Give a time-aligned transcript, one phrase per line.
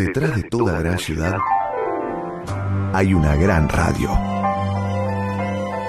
[0.00, 1.36] Detrás de toda gran ciudad
[2.94, 4.08] hay una gran radio.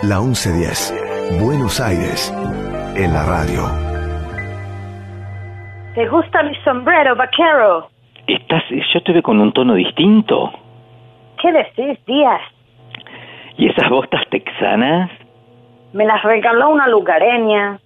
[0.04, 2.30] La 1110, Buenos Aires,
[2.98, 3.62] en la radio.
[5.96, 7.88] ¿Te gusta mi sombrero, vaquero?
[8.28, 8.64] Estás,
[8.94, 10.52] yo te veo con un tono distinto.
[11.42, 12.42] ¿Qué decís, Díaz?
[13.56, 15.10] ¿Y esas botas texanas?
[15.94, 17.80] Me las regaló una lugareña.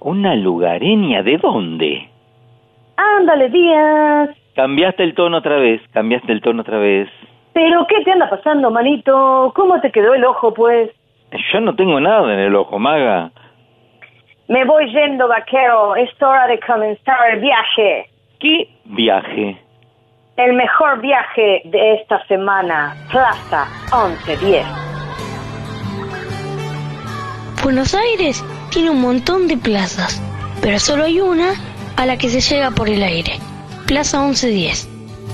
[0.00, 1.22] ¿Una lugareña?
[1.22, 2.10] ¿De dónde?
[2.98, 4.39] Ándale, Díaz.
[4.54, 7.08] Cambiaste el tono otra vez, cambiaste el tono otra vez.
[7.52, 9.52] ¿Pero qué te anda pasando, manito?
[9.54, 10.90] ¿Cómo te quedó el ojo, pues?
[11.52, 13.30] Yo no tengo nada en el ojo, maga.
[14.48, 15.94] Me voy yendo, vaquero.
[15.94, 18.10] Es hora de comenzar el viaje.
[18.40, 19.56] ¿Qué viaje?
[20.36, 22.94] El mejor viaje de esta semana.
[23.10, 24.66] Plaza 1110.
[27.62, 30.20] Buenos Aires tiene un montón de plazas,
[30.62, 31.52] pero solo hay una
[31.96, 33.32] a la que se llega por el aire.
[33.90, 34.86] Plaza 1110.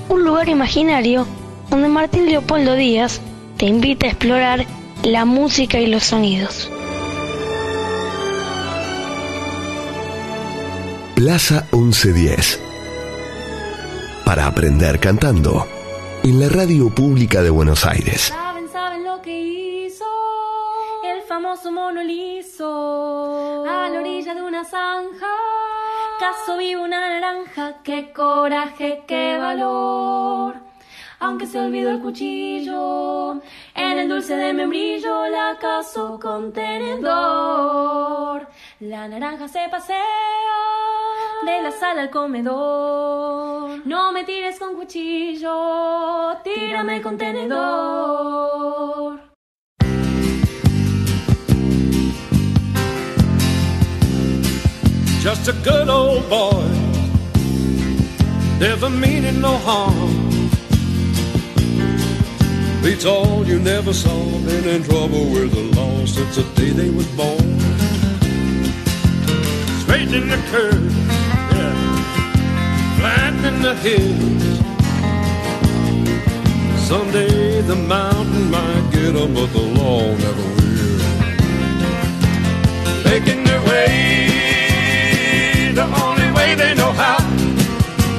[0.09, 1.27] Un lugar imaginario
[1.69, 3.21] donde Martín Leopoldo Díaz
[3.59, 4.65] te invita a explorar
[5.03, 6.73] la música y los sonidos.
[11.17, 12.59] Plaza 1110.
[14.25, 15.67] Para aprender cantando.
[16.25, 18.33] En la radio pública de Buenos Aires.
[18.35, 20.07] Saben, saben lo que hizo
[21.05, 25.27] el famoso mono liso a la orilla de una zanja.
[26.19, 30.57] Caso vivo una naranja, qué coraje, qué valor.
[31.21, 33.35] Aunque se olvidó el cuchillo,
[33.75, 38.49] en el dulce de membrillo la caso con tenedor.
[38.81, 40.03] La naranja se pasea
[41.45, 43.87] de la sala al comedor.
[43.87, 49.26] No me tires con cuchillo, tírame con tenedor.
[55.27, 56.69] Just a good old boy,
[58.61, 60.13] never meaning no harm.
[62.81, 66.91] Beats all you never saw, been in trouble with the law since the day they
[66.91, 67.59] was born.
[69.81, 70.95] Straight in the curve,
[71.57, 71.75] yeah,
[72.99, 74.45] flat in the hills.
[76.87, 81.01] Someday the mountain might get 'em, but the law never will.
[83.11, 84.26] Making their way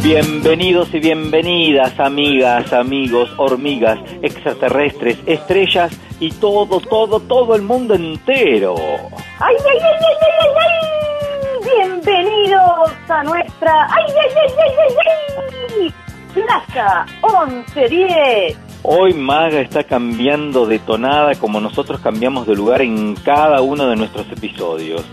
[0.08, 5.92] Bienvenidos y bienvenidas, amigas, amigos, hormigas, extraterrestres, estrellas
[6.22, 8.74] y todo, todo, todo el mundo entero.
[8.78, 11.90] ¡Ay, ay, ay, ay, ay, ay, ay!
[11.90, 13.84] Bienvenidos a nuestra...
[13.84, 15.94] ¡Ay, ay, ay, ay, ay, ay!
[16.34, 18.58] Plaza 1110.
[18.84, 23.98] Hoy Maga está cambiando de tonada como nosotros cambiamos de lugar en cada uno de
[23.98, 25.04] nuestros episodios.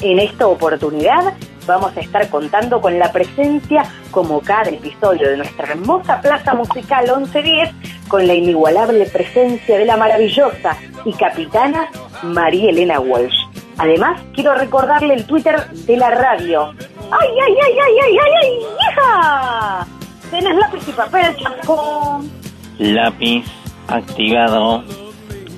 [0.00, 1.34] En esta oportunidad
[1.68, 7.04] vamos a estar contando con la presencia, como cada episodio de nuestra hermosa Plaza Musical
[7.04, 11.90] 1110, con la inigualable presencia de la maravillosa y capitana
[12.24, 13.36] María Elena Walsh.
[13.76, 16.72] Además, quiero recordarle el Twitter de la radio.
[17.10, 18.58] ¡Ay, ay, ay, ay, ay, ay, ay,
[18.90, 19.86] hija!
[20.30, 22.30] ¿Tenés lápiz y papel, champón?
[22.78, 23.44] Lápiz
[23.88, 24.82] activado,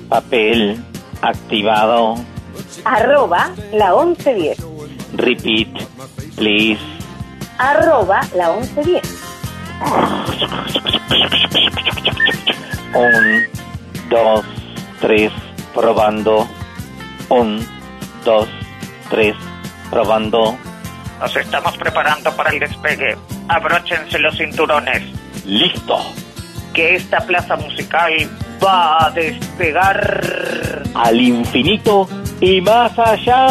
[0.09, 0.83] papel
[1.21, 2.15] activado,
[2.85, 4.70] Arroba la 1110.
[5.13, 5.69] Repeat,
[6.35, 6.79] please.
[7.57, 9.01] Arroba la 1110.
[12.93, 13.47] Un,
[14.09, 14.45] dos,
[14.99, 15.31] tres,
[15.73, 16.47] probando.
[17.29, 17.65] Un,
[18.25, 18.49] dos,
[19.09, 19.35] tres,
[19.89, 20.57] probando.
[21.19, 23.15] Nos estamos preparando para el despegue.
[23.47, 25.03] Abróchense los cinturones,
[25.45, 25.97] Listo.
[26.73, 28.11] que esta plaza musical
[28.63, 30.83] va a despegar.
[30.95, 32.07] Al infinito
[32.41, 33.47] y más allá.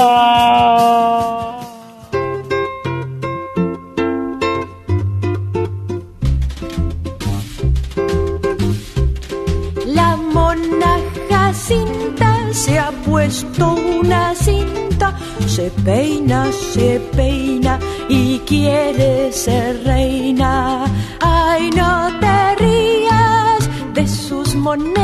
[9.86, 10.98] La mona
[11.30, 17.78] Jacinta se ha puesto una cinta, se peina, se peina
[18.08, 20.84] y quiere ser reina.
[21.20, 25.00] Ay, no te rías de sus monerías.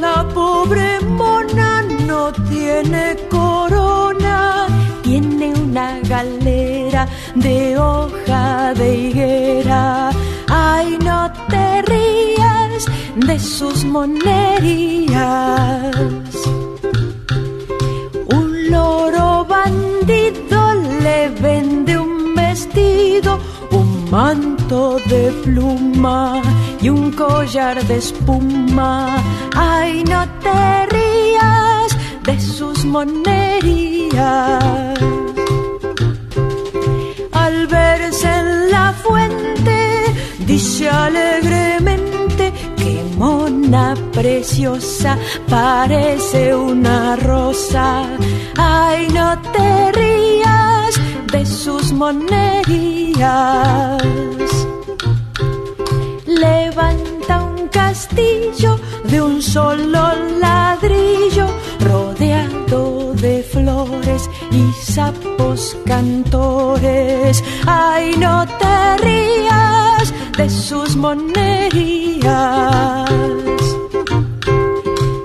[0.00, 4.66] La pobre mona no tiene corona,
[5.02, 10.10] tiene una galera de hoja de higuera.
[10.48, 15.16] Ay, no te rías de sus monerías.
[18.38, 23.38] Un loro bandido le vende un vestido,
[23.70, 26.42] un manto de pluma
[26.80, 29.22] y un collar de espuma.
[29.54, 34.14] Ay, no te rías de sus monerías.
[37.32, 40.04] Al verse en la fuente,
[40.46, 45.18] dice alegremente que mona preciosa
[45.48, 48.04] parece una rosa.
[48.56, 51.00] Ay, no te rías
[51.32, 52.86] de sus monerías.
[58.16, 61.46] De un solo ladrillo
[61.80, 67.44] rodeado de flores y sapos cantores.
[67.66, 72.24] Ay, no te rías de sus monerías.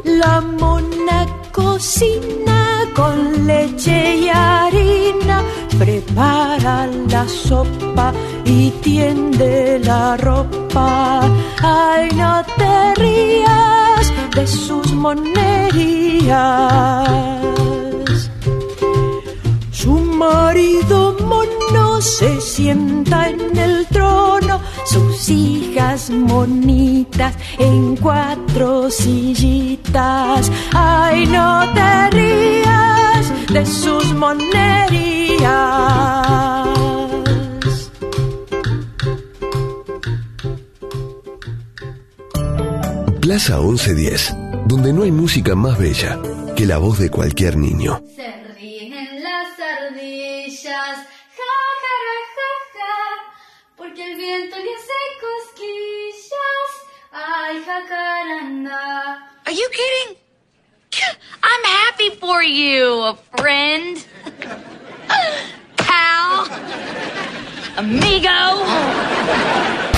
[0.03, 5.41] La mona cocina con leche y harina,
[5.79, 8.13] prepara la sopa
[8.45, 11.21] y tiende la ropa.
[11.61, 16.29] Ay, no te rías de sus monerías.
[19.71, 30.51] Su marido mono se sienta en el trono, sus hijas monitas en cuatro sillitas.
[30.73, 33.00] Ay, no te rías
[33.53, 35.41] de sus monerías.
[43.21, 44.35] Plaza 1110,
[44.67, 46.19] donde no hay música más bella
[46.55, 48.01] que la voz de cualquier niño.
[48.15, 52.95] Se ríen las ardillas, ja, ja, ra, ja, ja,
[53.77, 56.69] porque el viento le hace cosquillas.
[57.11, 59.31] Ay, jacaranda.
[59.45, 60.20] Are you kidding?
[61.63, 64.03] I'm happy for you, friend.
[65.77, 66.47] Pal.
[67.77, 69.90] Amigo.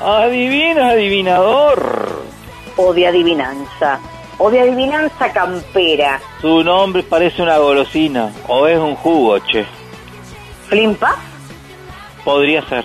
[0.00, 2.22] Adivina, adivinador.
[2.76, 3.98] O de adivinanza.
[4.38, 6.20] O de adivinanza campera.
[6.40, 8.30] Su nombre parece una golosina.
[8.48, 9.64] O es un jugo, che.
[10.68, 11.16] ¿Flimpa?
[12.24, 12.84] Podría ser.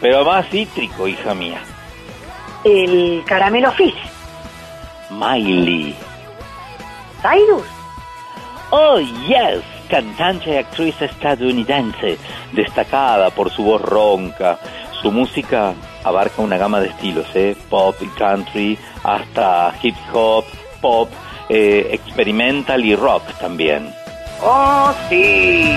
[0.00, 1.60] Pero más cítrico, hija mía.
[2.64, 3.94] El caramelo fizz.
[5.10, 5.94] Miley.
[7.22, 7.66] Cyrus.
[8.70, 9.62] Oh, yes
[9.92, 12.16] cantante y actriz estadounidense,
[12.52, 14.58] destacada por su voz ronca.
[15.02, 17.56] Su música abarca una gama de estilos, ¿eh?
[17.68, 20.44] pop y country, hasta hip hop,
[20.80, 21.08] pop,
[21.48, 23.92] eh, experimental y rock también.
[24.42, 25.76] ¡Oh, sí!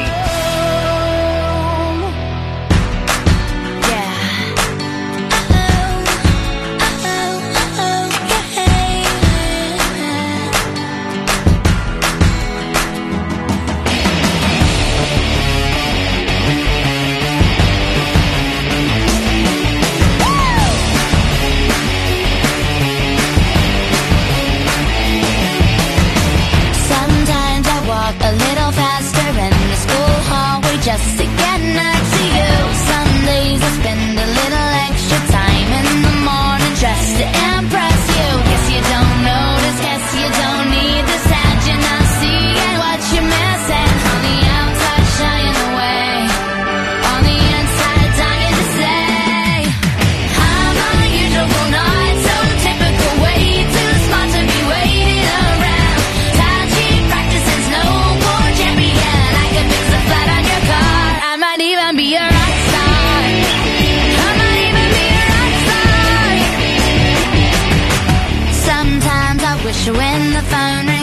[70.49, 70.94] phone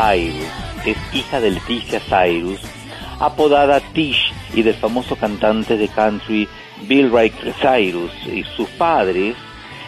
[0.00, 0.48] Cyrus
[0.86, 2.58] es hija de Leticia Cyrus,
[3.18, 6.48] apodada Tish y del famoso cantante de country
[6.88, 9.36] Bill Wright Cyrus, y sus padres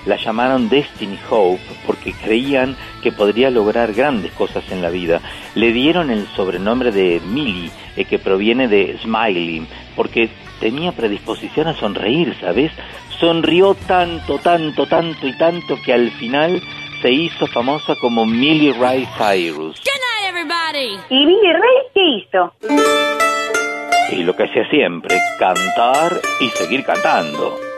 [0.05, 5.23] la llamaron Destiny Hope porque creían que podría lograr grandes cosas en la vida.
[5.55, 9.67] Le dieron el sobrenombre de Millie, eh, que proviene de Smiley,
[9.97, 10.29] porque
[10.61, 12.71] tenía predisposición a sonreír, ¿sabes?
[13.19, 16.61] Sonrió tanto, tanto, tanto y tanto que al final
[17.03, 19.77] se hizo famosa como Millie Ray Cyrus.
[19.81, 20.99] Good night, everybody.
[21.11, 22.55] ¿Y Billy Ray qué hizo?
[24.13, 27.72] Y lo que hacía siempre, cantar y seguir cantando.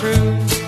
[0.00, 0.65] true.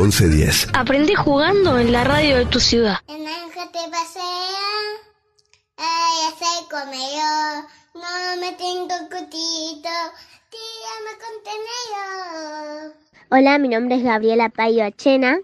[0.00, 0.68] 1110.
[0.72, 2.96] Aprendí jugando en la radio de tu ciudad.
[3.06, 4.22] El ángel te pasea,
[5.76, 9.90] ay, hace comer, no me tengo cutito,
[10.48, 12.94] tírame contenido.
[13.30, 15.38] Hola, mi nombre es Gabriela Payo Achena.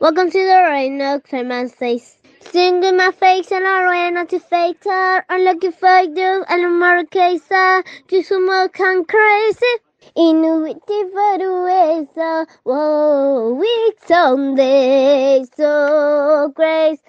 [0.00, 2.21] Welcome to the Reino Clemen 6.
[2.50, 5.20] Singing my face and I ran out to fatal.
[5.28, 7.84] Unlucky fake do and Marquesa.
[8.08, 9.74] Just smoke and crazy.
[10.16, 12.46] Inuiti varuesa.
[12.64, 15.48] Whoa, it's on this.
[15.56, 17.00] So grace.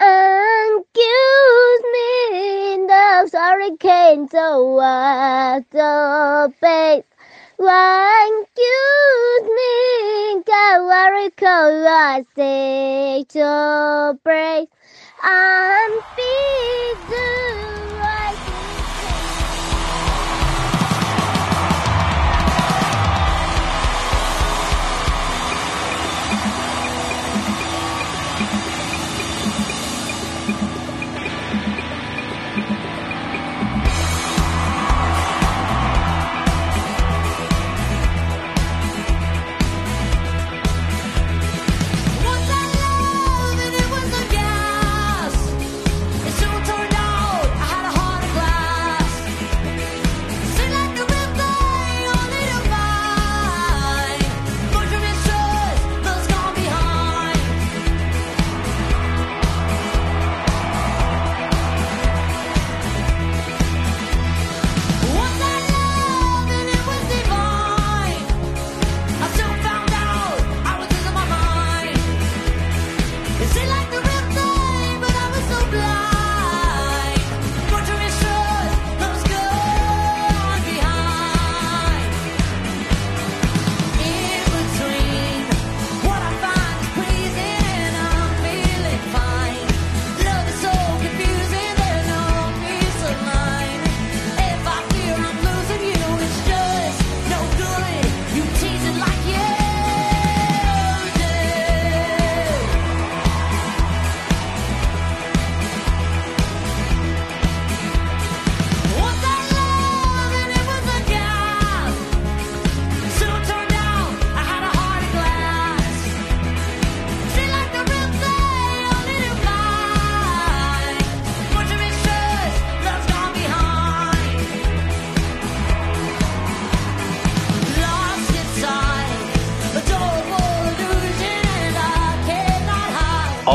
[0.00, 7.13] And excuse me, the hurricane so what the face.
[7.58, 14.68] Excuse me, Kawarico, I say to break.
[15.22, 17.14] I'm busy.
[17.76, 17.83] Once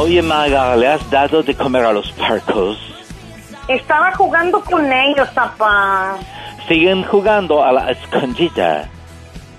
[0.10, 2.80] Oye, Maga, ¿le has dado de comer a los parcos?
[3.67, 6.17] Estaba jugando con ellos, papá.
[6.67, 8.89] Siguen jugando a la escondida.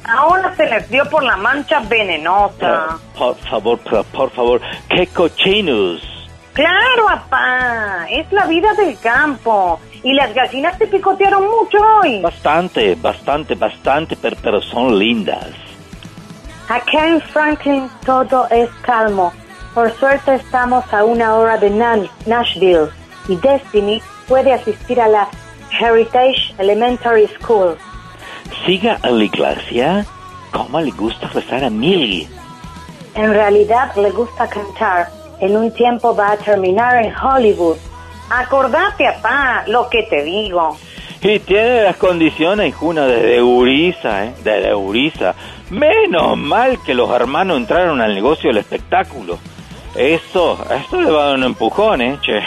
[0.03, 2.99] Ahora se les dio por la mancha venenosa.
[3.17, 6.03] Por favor, por, por favor, qué cochinos.
[6.53, 8.09] Claro, papá.
[8.11, 9.79] Es la vida del campo.
[10.03, 12.23] Y las gallinas te picotearon mucho hoy.
[12.23, 15.47] Bastante, bastante, bastante, pero, pero son lindas.
[16.69, 19.33] Acá en Franklin todo es calmo.
[19.75, 21.71] Por suerte estamos a una hora de
[22.27, 22.89] Nashville
[23.29, 25.29] y Destiny puede asistir a la
[25.79, 27.77] Heritage Elementary School.
[28.67, 30.07] Siga en la iglesia.
[30.51, 32.29] ¿Cómo le gusta rezar a Millie?
[33.15, 35.09] En realidad le gusta cantar.
[35.39, 37.77] En un tiempo va a terminar en Hollywood.
[38.29, 40.77] Acordate, papá, lo que te digo.
[41.23, 44.35] Y tiene las condiciones, Juna, desde Uriza, ¿eh?
[44.43, 45.35] Desde Uriza.
[45.71, 49.39] Menos mal que los hermanos entraron al negocio del espectáculo.
[49.94, 52.18] Eso, esto le va a dar un empujón, ¿eh?
[52.22, 52.42] Che.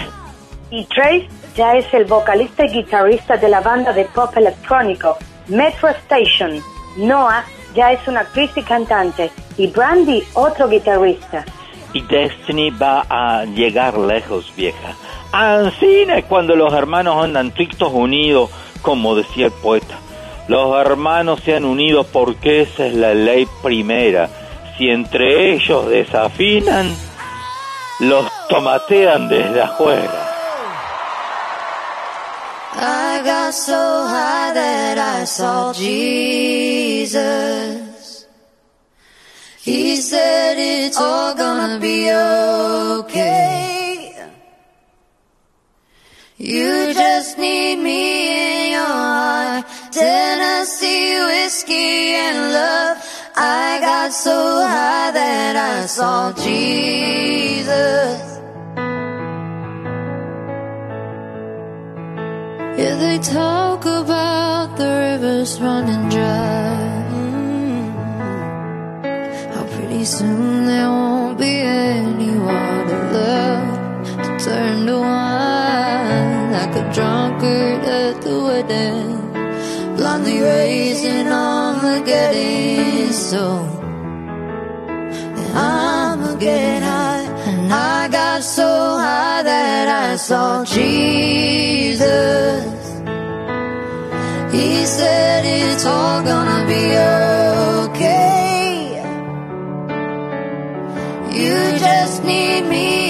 [0.71, 5.89] Y Trace ya es el vocalista y guitarrista de la banda de pop electrónico Metro
[5.89, 6.61] Station.
[6.97, 7.43] Noah
[7.75, 9.31] ya es una actriz y cantante.
[9.57, 11.45] Y Brandy, otro guitarrista.
[11.93, 14.95] Y Destiny va a llegar lejos, vieja.
[15.31, 18.49] Ancina es cuando los hermanos andan tristos unidos,
[18.81, 19.99] como decía el poeta.
[20.47, 24.29] los hermanos se han unido porque esa es la ley primera.
[24.77, 26.87] Si entre ellos desafinan,
[27.99, 30.29] los tomatean desde afuera.
[32.75, 37.13] I got so high that I saw Jesus.
[39.61, 43.63] He said it's all gonna be okay.
[46.37, 49.65] You just need me in your heart.
[49.91, 52.97] Tennessee whiskey and love.
[53.35, 57.73] I got so high that I saw Jesus.
[62.77, 66.77] Yeah, they talk about the rivers running dry.
[67.09, 67.89] Mm-hmm.
[69.51, 76.51] How pretty soon there won't be any water left to turn to wine.
[76.51, 79.31] Like a drunkard at the wedding,
[79.97, 81.31] blindly raising
[81.83, 83.11] Armageddon.
[83.11, 83.43] So
[85.53, 92.03] I'ma get high, and I got so high that I saw Jesus.
[94.51, 96.95] He said it's all gonna be
[97.89, 99.01] okay.
[101.37, 103.02] You just need me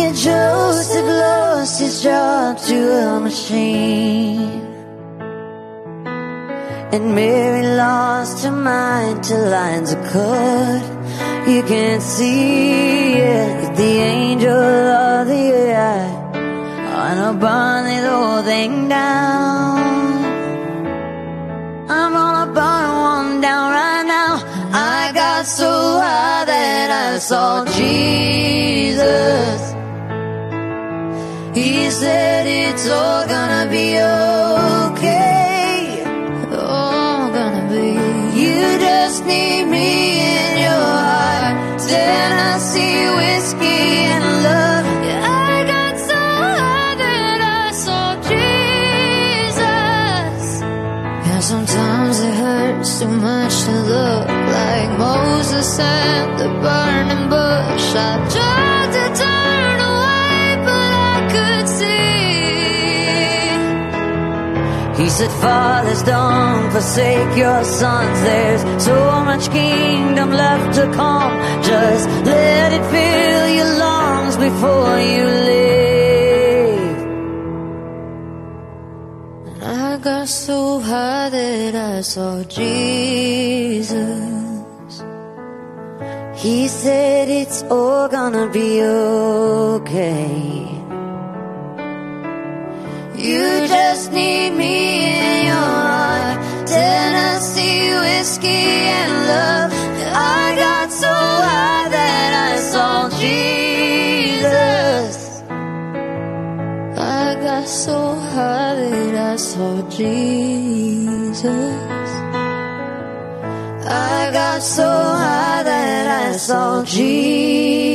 [0.00, 4.62] Yeah, Joseph lost his job to a machine.
[6.90, 10.84] And Mary lost her mind to lines of code.
[11.46, 14.64] You can't see it, the angel
[15.04, 16.12] of the eye.
[17.02, 19.80] On a burn this whole thing down.
[21.90, 24.32] I'm gonna burn one down right now.
[24.72, 29.69] I got so high that I saw Jesus.
[31.52, 34.49] He said it's all gonna be okay.
[65.20, 68.20] Said, Fathers, don't forsake your sons.
[68.22, 71.34] There's so much kingdom left to come.
[71.62, 77.00] Just let it fill your lungs before you leave.
[79.48, 83.92] And I got so high that I saw Jesus.
[86.34, 90.59] He said it's all gonna be okay.
[93.22, 96.40] You just need me in your heart.
[96.66, 99.72] Tennessee whiskey and love.
[100.16, 103.42] I got so high that I saw Jesus.
[106.96, 111.44] I got so high that I saw Jesus.
[113.86, 117.90] I got so high that I saw Jesus.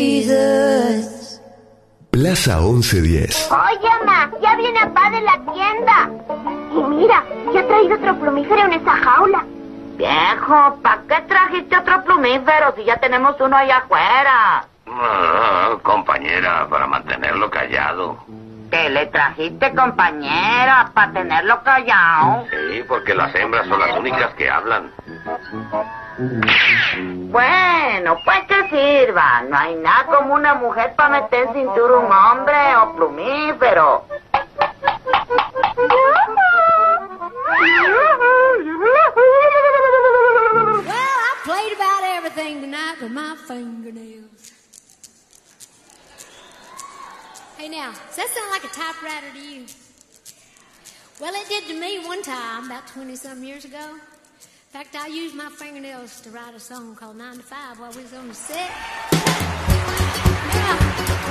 [2.26, 3.52] Plaza 1110.
[3.52, 6.10] Oye, ma, ya viene papá de la tienda.
[6.72, 9.46] Y mira, ya ha traído otro plumífero en esa jaula.
[9.96, 14.66] Viejo, ¿para qué trajiste otro plumífero si ya tenemos uno allá afuera?
[14.88, 18.18] Ah, compañera, para mantenerlo callado.
[18.72, 22.48] ¿Qué le trajiste, compañera, para tenerlo callado?
[22.50, 24.90] Sí, porque las hembras son las únicas que hablan.
[27.36, 29.42] Bueno, pues que sirva.
[29.42, 34.06] No hay nada como una mujer para meter en cintura un hombre o plumífero.
[34.08, 34.22] Well,
[40.88, 44.54] I played about everything tonight with my fingernails.
[47.58, 49.66] Hey now, does that sound like a typewriter to you?
[51.20, 54.00] Well, it did to me one time, about 20 some years ago.
[54.76, 57.92] In fact, I used my fingernails to write a song called 9 to 5 while
[57.94, 58.70] we was on the set.
[60.52, 60.76] Yeah.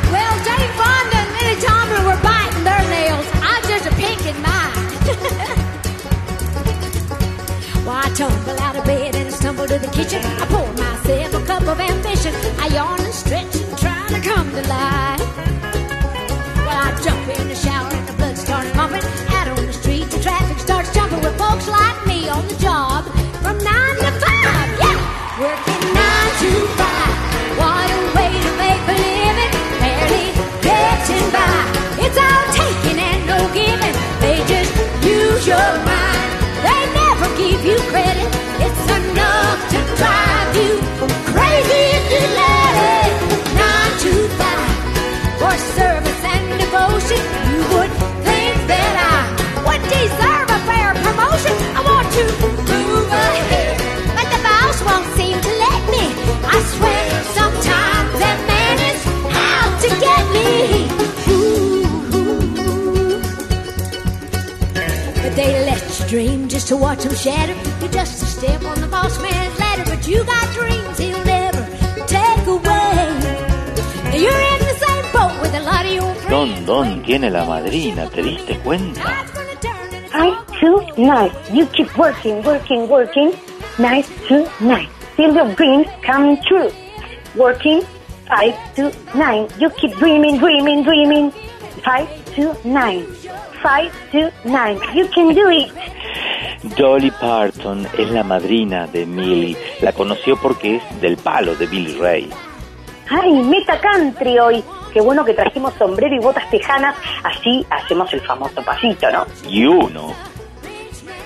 [0.08, 3.26] Well, Jane Fonda and Lily Tomlin were biting their nails.
[3.44, 5.70] I just a picking mine.
[7.84, 10.22] Well, I tumble out of bed and stumble to the kitchen.
[10.24, 12.34] I pour myself a cup of ambition.
[12.58, 15.20] I yawn and stretch and try to come to life.
[16.64, 17.93] Well, I jump in the shower
[66.64, 67.54] just to watch them shatter.
[67.80, 71.62] You're just a step on the boss man's ladder, but you got dreams he'll never
[72.06, 73.04] take away.
[74.16, 78.08] You're in the same boat with a lot of your Don Don tiene la madrina,
[78.08, 79.02] ¿te diste cuenta?
[80.08, 81.30] Five, two, nine.
[81.52, 83.34] You keep working, working, working.
[83.78, 84.88] Nine, two, nine.
[85.16, 86.70] Till your dreams come true.
[87.34, 87.82] Working,
[88.26, 89.48] five, two, nine.
[89.58, 91.30] You keep dreaming, dreaming, dreaming.
[91.84, 93.04] Five, two, nine.
[93.62, 94.78] Five, two, nine.
[94.94, 95.70] You can do it.
[96.76, 99.56] Dolly Parton es la madrina de Millie.
[99.80, 102.30] La conoció porque es del palo de Billy Ray.
[103.08, 104.64] Ay, meta country hoy.
[104.92, 106.96] Qué bueno que trajimos sombrero y botas tejanas.
[107.22, 109.24] Así hacemos el famoso pasito, ¿no?
[109.48, 110.12] Y uno.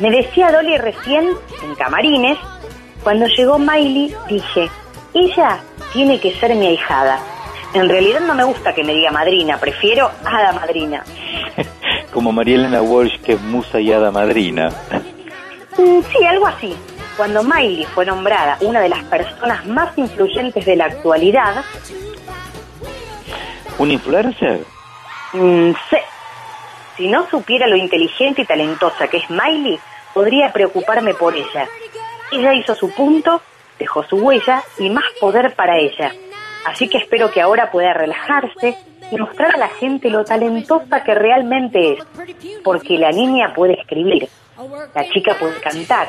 [0.01, 1.31] Me decía Dolly recién,
[1.65, 2.39] en camarines,
[3.03, 4.71] cuando llegó Miley, dije,
[5.15, 5.61] ella
[5.93, 7.19] tiene que ser mi ahijada.
[7.75, 11.05] En realidad no me gusta que me diga madrina, prefiero hada madrina.
[12.13, 14.71] Como María Elena Walsh, que es musa y hada madrina.
[15.79, 16.77] Mm, Sí, algo así.
[17.17, 21.65] Cuando Miley fue nombrada una de las personas más influyentes de la actualidad,
[23.79, 24.61] ¿Un influencer?
[25.33, 26.03] mm, sé,
[26.97, 29.79] si no supiera lo inteligente y talentosa que es Miley,
[30.15, 31.69] podría preocuparme por ella.
[32.33, 33.41] Ella hizo su punto,
[33.79, 36.13] dejó su huella y más poder para ella.
[36.67, 38.77] Así que espero que ahora pueda relajarse
[39.11, 42.05] y mostrar a la gente lo talentosa que realmente es.
[42.65, 44.29] Porque la niña puede escribir,
[44.95, 46.09] la chica puede cantar,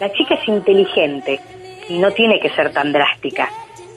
[0.00, 1.40] la chica es inteligente
[1.88, 3.48] y no tiene que ser tan drástica.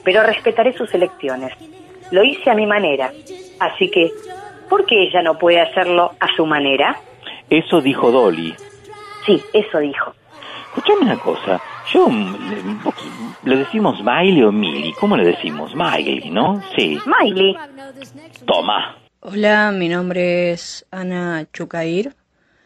[0.04, 1.52] Pero respetaré sus elecciones.
[2.10, 3.12] Lo hice a mi manera.
[3.60, 4.10] Así que,
[4.68, 6.98] ¿por qué ella no puede hacerlo a su manera?
[7.48, 8.54] Eso dijo Dolly.
[9.24, 10.12] Sí, eso dijo.
[10.74, 11.60] Escuchame una cosa.
[11.92, 12.36] Yo, mm,
[13.44, 14.94] le- ¿le decimos Miley o Millie?
[14.98, 15.74] ¿Cómo le decimos?
[15.76, 16.62] Miley, ¿no?
[16.76, 16.98] Sí.
[17.06, 17.54] Miley.
[18.46, 18.96] Toma.
[19.20, 22.14] Hola, mi nombre es Ana Chucair.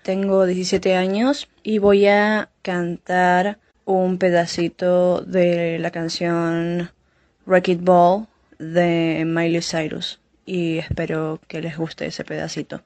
[0.07, 6.93] Tengo 17 años y voy a cantar un pedacito de la canción
[7.45, 8.29] Wreck Ball
[8.61, 12.85] de Miley Cyrus y espero que les guste ese pedacito.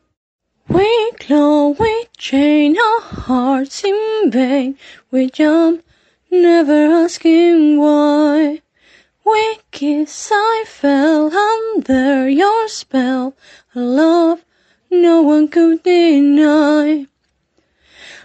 [0.70, 0.86] We
[1.18, 4.78] claw, we chain our hearts in vain.
[5.12, 5.82] We jump,
[6.30, 8.62] never asking why.
[9.26, 13.34] We kiss, I fell under your spell.
[13.74, 14.40] Love
[14.90, 17.06] no one could deny.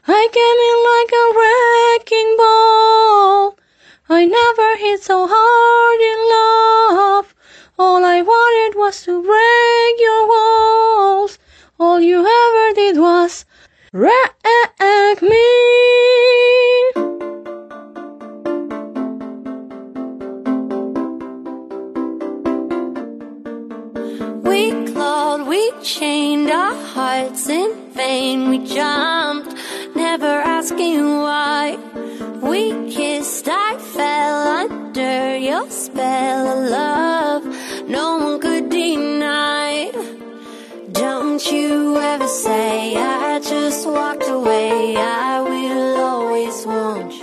[0.08, 3.58] I came in like a wrecking ball.
[4.10, 7.34] I never hit so hard in love.
[7.78, 11.38] All I wanted was to break your walls.
[11.80, 13.46] All you ever did was
[13.92, 14.36] wreck
[15.22, 15.36] me.
[25.56, 28.50] We chained our hearts in vain.
[28.50, 29.52] We jumped,
[29.96, 31.78] never asking why.
[32.50, 37.44] We kissed, I fell under your spell of love.
[37.88, 39.92] No one could deny.
[40.92, 44.98] Don't you ever say I just walked away.
[44.98, 47.15] I will always want you.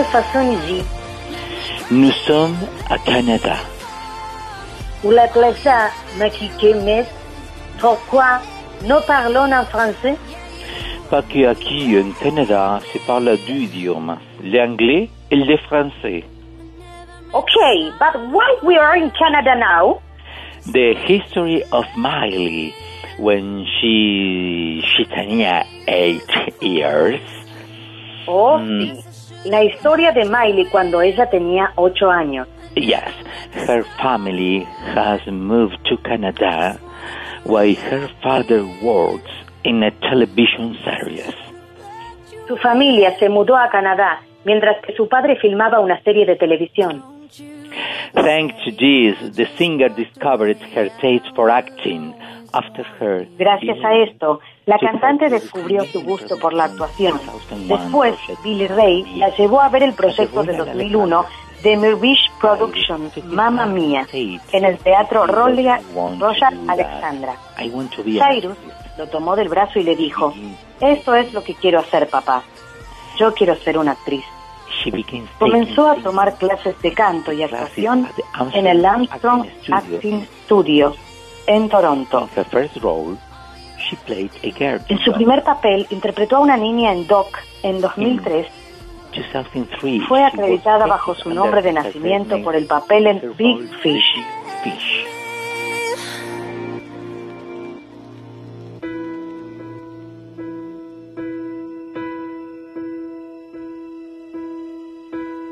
[0.00, 0.82] Nous façon ici.
[1.90, 2.56] Nous sommes
[2.88, 3.56] à Canada.
[5.04, 5.68] Ou la classe
[6.18, 7.04] machiquemes.
[7.78, 8.40] Pourquoi
[8.86, 10.16] nous parlons en français?
[11.10, 16.24] Parce qu'ici, en Canada, se parle deux idiomes, l'anglais et le français.
[17.32, 20.00] Okay, but why we are in Canada now?
[20.72, 22.74] The history of Miley
[23.18, 26.22] when she she tenía eight
[26.62, 27.20] years.
[28.26, 29.09] Oh, Mm.
[29.44, 32.46] La historia de Miley cuando ella tenía ocho años.
[32.76, 33.12] Yes,
[33.66, 36.78] her family has moved to Canada
[37.44, 39.30] while her father works
[39.64, 41.34] in a television series.
[42.46, 47.02] Su familia se mudó a Canadá mientras que su padre filmaba una serie de televisión.
[48.12, 52.14] Thanks to this, the singer discovered her taste for acting
[53.38, 57.20] Gracias a esto, la cantante descubrió su gusto por la actuación.
[57.68, 61.24] Después, Billy Ray la llevó a ver el proyecto de 2001
[61.62, 65.80] de Mirvish Productions, Mamma Mia, en el teatro Royal,
[66.68, 67.36] Alexandra.
[68.18, 68.56] Cyrus
[68.98, 70.34] lo tomó del brazo y le dijo,
[70.80, 72.42] esto es lo que quiero hacer, papá.
[73.18, 74.24] Yo quiero ser una actriz.
[75.38, 78.08] Comenzó a tomar clases de canto y actuación
[78.54, 80.94] en el Armstrong Acting Studio
[81.50, 82.28] en Toronto.
[82.36, 83.16] her first role.
[83.78, 84.80] She played a girl.
[84.88, 88.46] En su primer papel interpretó a una niña en Doc en 2003.
[89.12, 90.02] 2003.
[90.06, 94.24] Fue acreditada bajo su nombre de nacimiento name, por el papel en Big Fish.
[94.62, 95.06] Fish.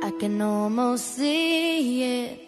[0.04, 2.47] I can almost see it.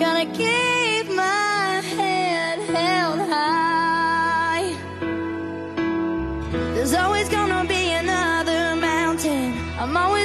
[0.00, 4.74] Gotta keep my head held high.
[6.74, 9.52] There's always gonna be another mountain.
[9.78, 10.19] I'm always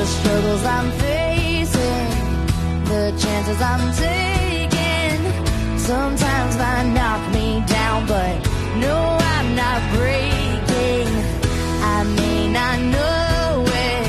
[0.00, 2.10] The struggles I'm facing,
[2.90, 5.18] the chances I'm taking,
[5.78, 8.34] sometimes might knock me down, but
[8.80, 8.96] no,
[9.34, 11.08] I'm not breaking.
[11.96, 14.08] I may not know it,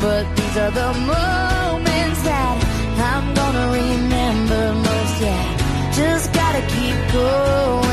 [0.00, 2.54] but these are the moments that
[3.14, 5.20] I'm gonna remember most.
[5.22, 7.91] Yeah, just gotta keep going,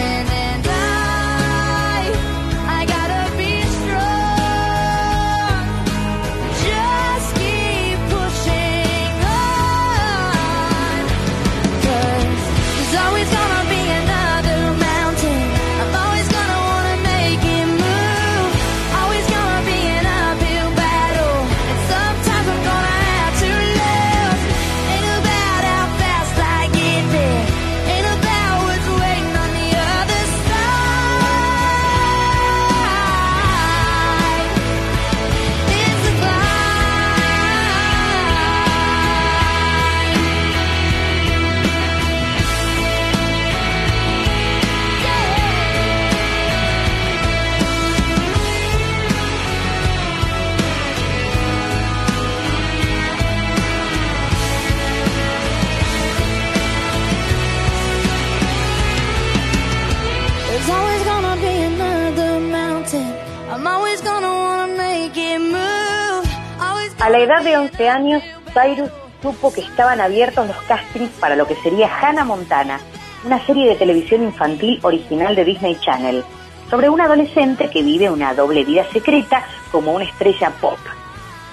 [67.10, 68.92] A la edad de 11 años, Cyrus
[69.24, 72.80] supo que estaban abiertos los castings para lo que sería Hannah Montana,
[73.26, 76.24] una serie de televisión infantil original de Disney Channel,
[76.70, 80.78] sobre un adolescente que vive una doble vida secreta como una estrella pop.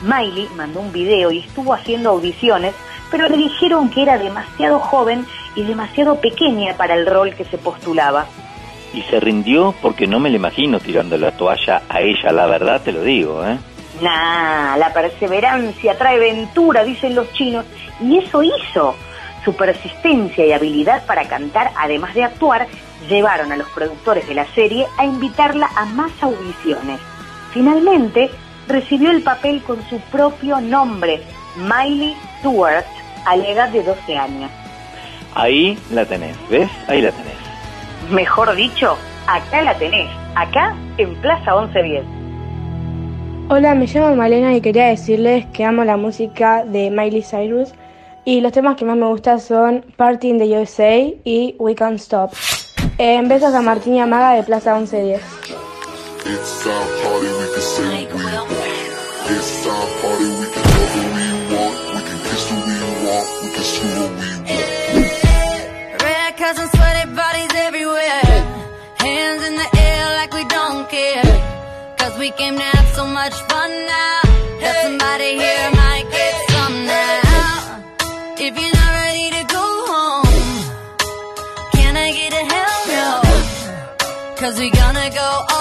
[0.02, 2.74] Miley mandó un video y estuvo haciendo audiciones,
[3.10, 7.56] pero le dijeron que era demasiado joven y demasiado pequeña para el rol que se
[7.56, 8.26] postulaba.
[8.92, 12.82] Y se rindió porque no me la imagino tirando la toalla a ella, la verdad
[12.82, 13.56] te lo digo, ¿eh?
[14.00, 17.64] Nah, la perseverancia trae ventura, dicen los chinos,
[18.00, 18.94] y eso hizo.
[19.44, 22.66] Su persistencia y habilidad para cantar, además de actuar,
[23.08, 27.00] llevaron a los productores de la serie a invitarla a más audiciones.
[27.52, 28.30] Finalmente,
[28.68, 31.22] recibió el papel con su propio nombre,
[31.56, 32.84] Miley Stewart,
[33.24, 34.50] a la edad de 12 años.
[35.34, 36.70] Ahí la tenés, ¿ves?
[36.88, 37.34] Ahí la tenés.
[38.10, 42.15] Mejor dicho, acá la tenés, acá en Plaza 1110.
[43.48, 47.72] Hola, me llamo Malena y quería decirles que amo la música de Miley Cyrus
[48.24, 52.00] y los temas que más me gustan son Party in the USA y We Can't
[52.00, 52.32] Stop.
[52.98, 55.22] En besos a Martín y Amaga de Plaza 1110.
[72.16, 74.20] Cause we came to have so much fun now.
[74.62, 77.84] That somebody here might get some now.
[78.38, 80.26] If you're not ready to go home
[81.76, 84.36] Can I get a hell no?
[84.36, 85.55] Cause we gonna go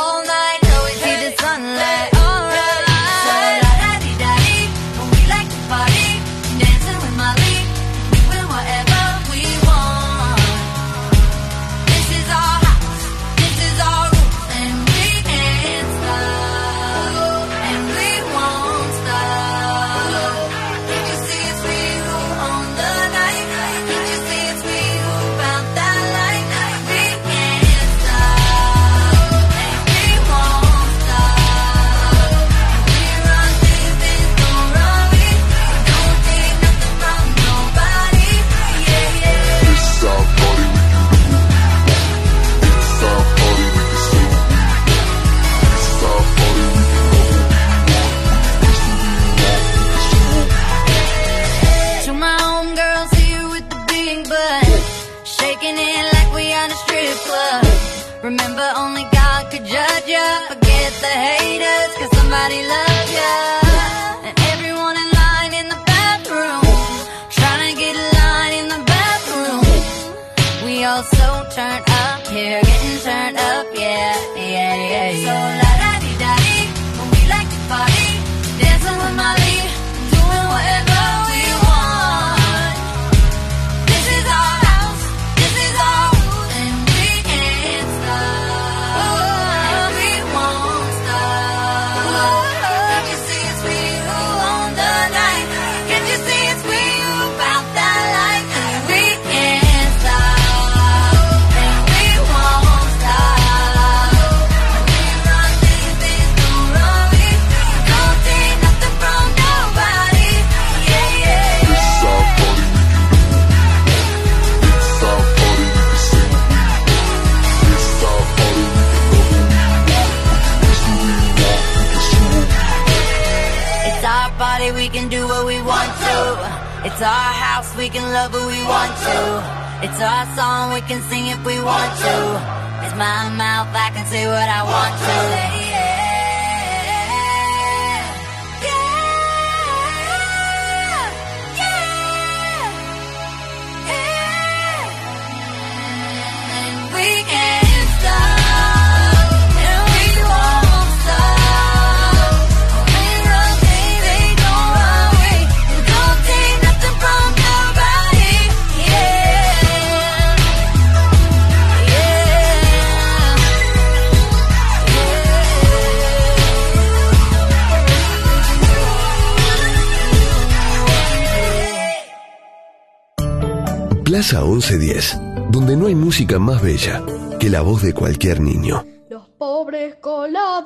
[174.28, 175.20] Casa 1110,
[175.52, 177.04] donde no hay música más bella
[177.40, 178.84] que la voz de cualquier niño.
[179.08, 180.64] Los pobres coladores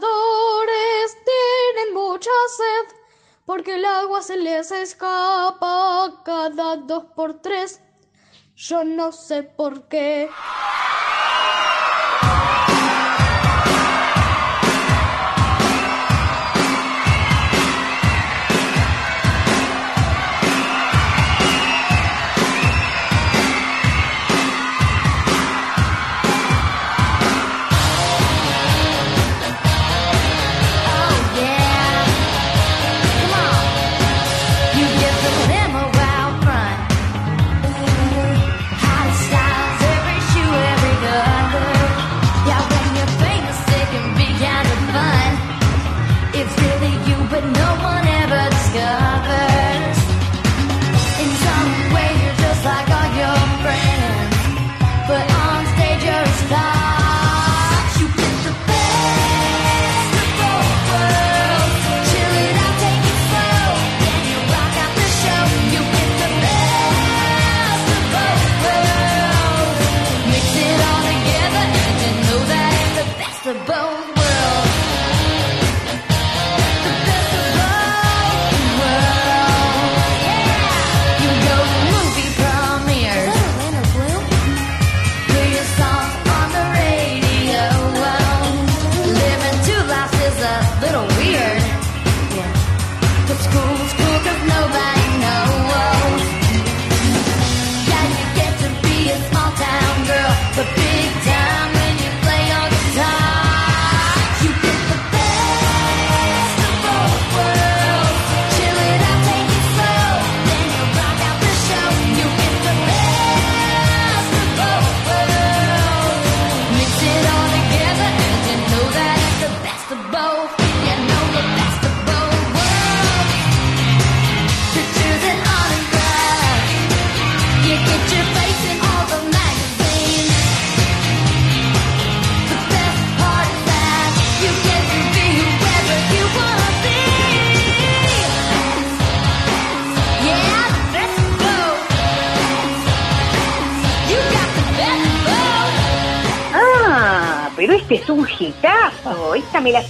[1.26, 2.96] tienen mucha sed,
[3.46, 7.82] porque el agua se les escapa cada dos por tres.
[8.56, 10.30] Yo no sé por qué.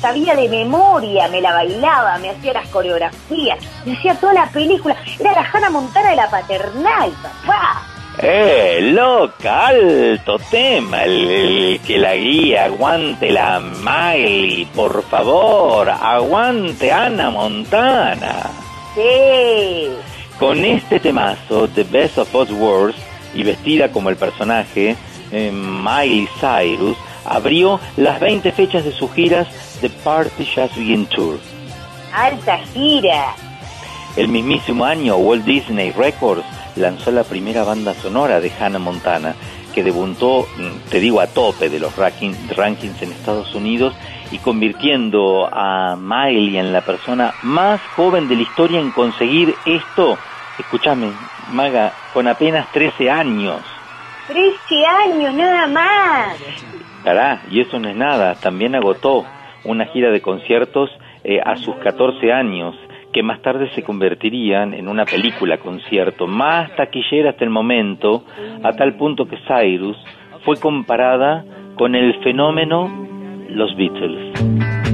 [0.10, 4.96] Sabía de memoria, me la bailaba, me hacía las coreografías, me hacía toda la película.
[5.20, 7.84] Era la Hannah Montana de la paternal, papá.
[8.18, 9.68] ¡Eh, loca!
[9.68, 18.50] Alto tema, el, el que la guía, aguante la Miley, por favor, aguante Ana Montana.
[18.96, 19.90] Sí.
[20.40, 22.98] Con este temazo, The Best of Both Worlds,
[23.36, 24.96] y vestida como el personaje,
[25.32, 31.40] eh, Miley Cyrus, abrió las 20 fechas de sus giras The Party Just Begin Tour.
[32.14, 33.34] Alta gira.
[34.16, 36.44] El mismísimo año, Walt Disney Records
[36.76, 39.36] lanzó la primera banda sonora de Hannah Montana,
[39.74, 43.94] que debutó, mm, te digo, a tope de los ranking- rankings en Estados Unidos
[44.32, 50.18] y convirtiendo a Miley en la persona más joven de la historia en conseguir esto.
[50.58, 51.12] Escúchame,
[51.52, 53.62] Maga, con apenas 13 años.
[54.28, 56.36] 13 años nada más.
[57.04, 59.26] Pará, y eso no es nada, también agotó
[59.66, 60.90] una gira de conciertos
[61.24, 62.76] eh, a sus 14 años,
[63.12, 68.24] que más tarde se convertirían en una película concierto más taquillera hasta el momento,
[68.64, 69.98] a tal punto que Cyrus
[70.46, 71.44] fue comparada
[71.76, 72.90] con el fenómeno
[73.50, 74.89] Los Beatles.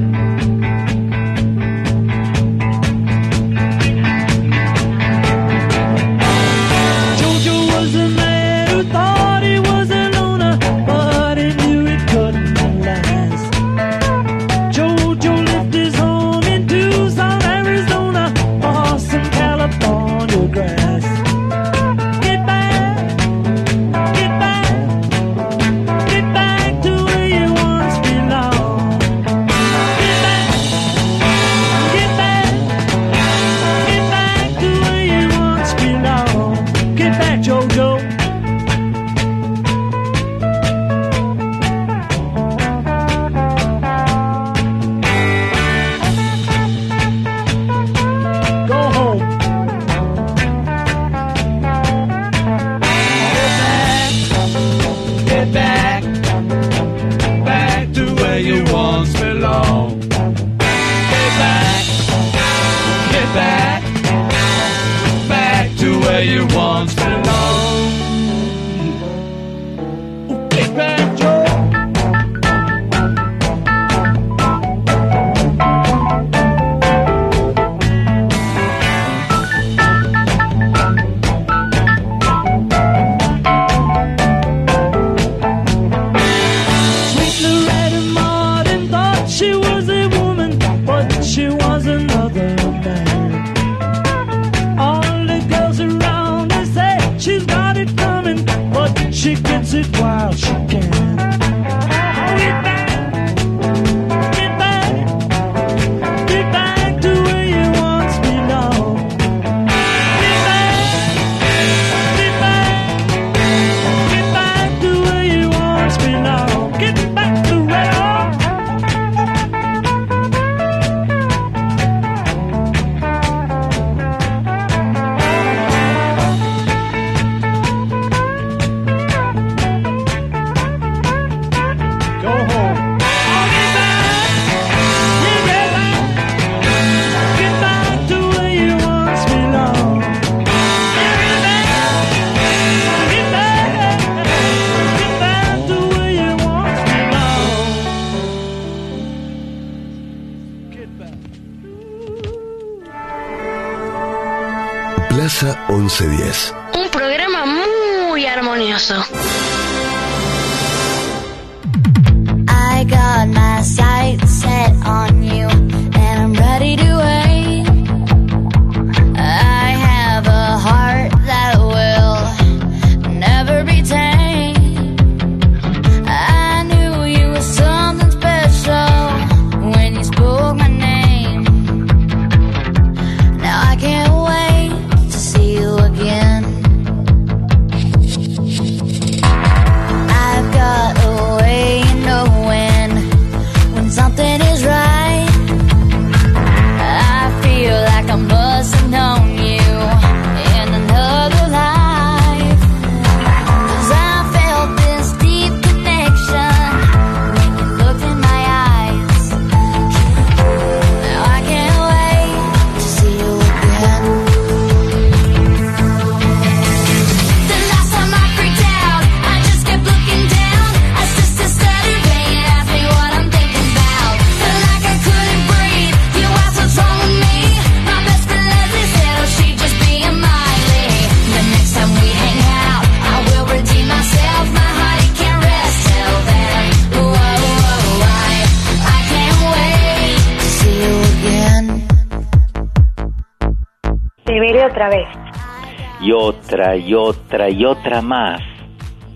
[247.36, 248.42] Otra, y otra más.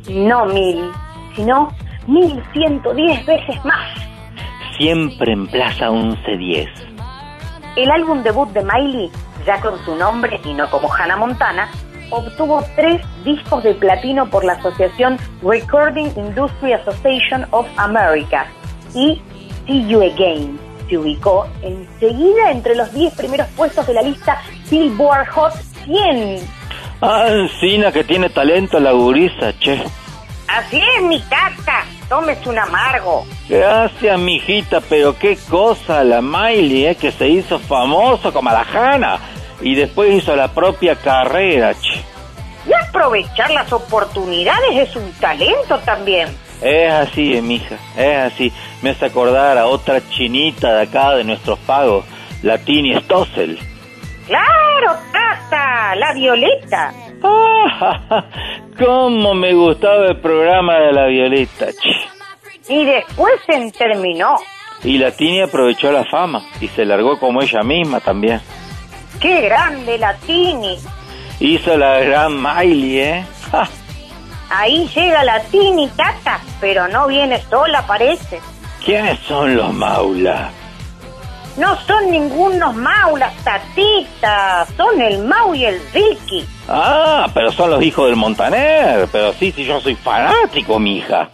[0.09, 0.91] No mil,
[1.35, 1.69] sino
[2.07, 3.97] mil ciento diez veces más.
[4.77, 6.67] Siempre en Plaza 1110.
[7.75, 9.11] El álbum debut de Miley,
[9.45, 11.69] ya con su nombre y no como Hannah Montana,
[12.09, 18.47] obtuvo tres discos de platino por la asociación Recording Industry Association of America
[18.93, 19.21] y
[19.65, 20.59] See You Again.
[20.89, 24.41] Se ubicó enseguida entre los 10 primeros puestos de la lista
[24.71, 25.53] Billboard Hot
[25.85, 26.58] 100.
[27.01, 29.81] Ah, encina que tiene talento la gurisa, che.
[30.47, 31.85] Así es, mi tata.
[32.09, 33.25] Tómese un amargo.
[33.47, 39.19] Gracias, mijita, pero qué cosa la Miley, eh, que se hizo famoso como la Hannah
[39.61, 42.03] y después hizo la propia carrera, che.
[42.67, 46.29] Y aprovechar las oportunidades es un talento también.
[46.61, 48.51] Es así, eh, mija, es así.
[48.81, 52.03] Me hace acordar a otra chinita de acá, de nuestros pagos,
[52.41, 53.57] la Tini Stossel.
[54.27, 54.99] Claro,
[55.95, 56.93] la Violeta.
[57.23, 58.23] Ah,
[58.77, 62.73] cómo me gustaba el programa de la Violeta, che.
[62.73, 64.35] Y después se terminó.
[64.83, 68.41] Y la Tini aprovechó la fama y se largó como ella misma también.
[69.19, 70.77] ¡Qué grande la Tini!
[71.39, 73.25] Hizo la gran Miley, ¿eh?
[73.51, 73.67] Ja.
[74.49, 78.39] Ahí llega la Tini, tata, pero no viene sola, parece.
[78.83, 80.51] ¿Quiénes son los Maula?
[81.57, 84.65] No son ningunos maulas, tatita.
[84.77, 86.45] Son el Mau y el Ricky.
[86.67, 89.07] Ah, pero son los hijos del Montaner.
[89.11, 91.29] Pero sí, sí, yo soy fanático, mija.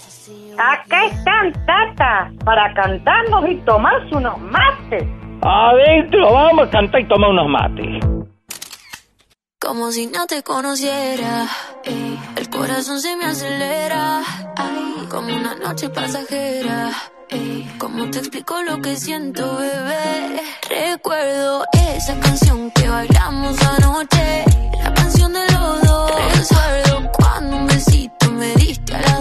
[0.57, 5.03] Acá están, tata, para cantarnos y tomarse unos mates.
[5.41, 8.03] Adentro, vamos a cantar y tomar unos mates.
[9.59, 11.47] Como si no te conociera,
[11.83, 14.21] ey, el corazón se me acelera,
[14.55, 16.91] ay, como una noche pasajera.
[17.77, 20.41] ¿Cómo te explico lo que siento, bebé?
[20.69, 24.45] Recuerdo esa canción que bailamos anoche,
[24.81, 26.11] la canción de los dos.
[26.33, 29.14] Recuerdo cuando un besito me diste a las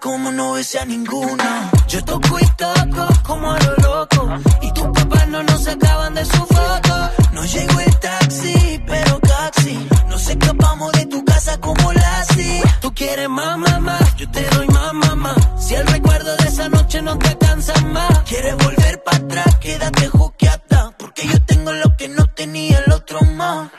[0.00, 1.70] como no besé a ninguna.
[1.88, 4.28] Yo toco y toco como a lo loco
[4.62, 7.10] y tus papás no nos sacaban de su foto.
[7.32, 9.88] No llegó el taxi, pero taxi.
[10.08, 12.62] Nos escapamos de tu casa como Lassie.
[12.80, 15.34] Tú quieres más, mamá, yo te doy más, mamá.
[15.58, 20.08] Si el recuerdo de esa noche no te cansa más, quieres volver para atrás, quédate
[20.08, 20.94] juqueata.
[20.98, 23.70] Porque yo tengo lo que no tenía el otro más.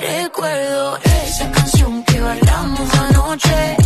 [0.00, 3.76] Recuerdo esa canción que bailamos anoche,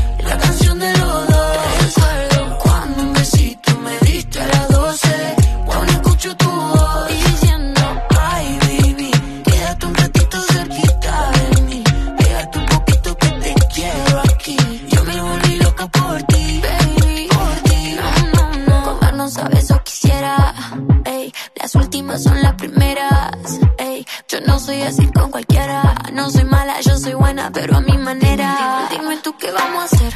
[25.14, 28.89] con cualquiera, no soy mala, yo soy buena, pero a mi manera.
[28.91, 30.12] Dime tú qué vamos a hacer,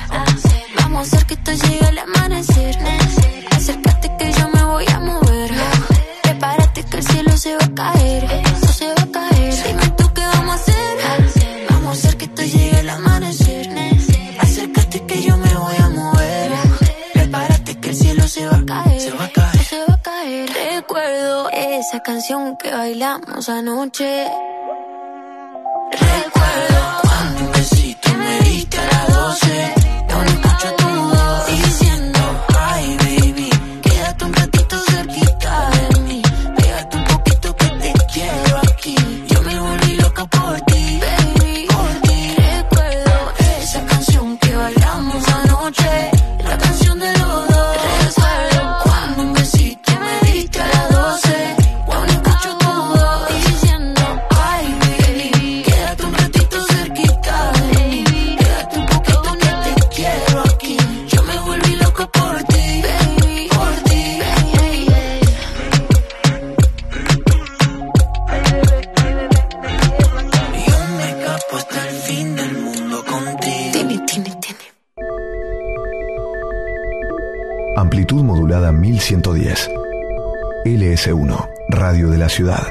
[0.80, 2.76] vamos a hacer que esto llegue al amanecer,
[3.52, 5.50] acércate que yo me voy a mover,
[6.22, 9.54] prepárate que el cielo se va a caer, esto se va a caer.
[9.66, 13.68] Dime tú qué vamos a hacer, vamos a hacer que esto llegue al amanecer,
[14.40, 16.52] acércate que yo me voy a mover,
[17.12, 20.02] prepárate que el cielo se va a caer, se va a caer, se va a
[20.02, 20.50] caer.
[20.74, 24.26] Recuerdo esa canción que bailamos anoche.
[77.88, 79.70] AM 1110.
[80.64, 82.66] LS1, Radio de la Ciudad.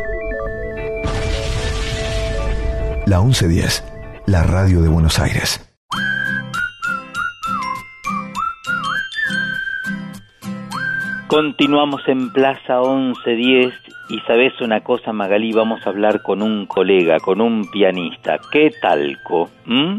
[3.06, 3.84] La 1110,
[4.26, 5.62] la radio de Buenos Aires.
[11.28, 13.74] Continuamos en Plaza 1110
[14.10, 18.38] y sabes una cosa, Magalí, vamos a hablar con un colega, con un pianista.
[18.52, 19.50] ¿Qué talco?
[19.66, 19.98] ¿Mm?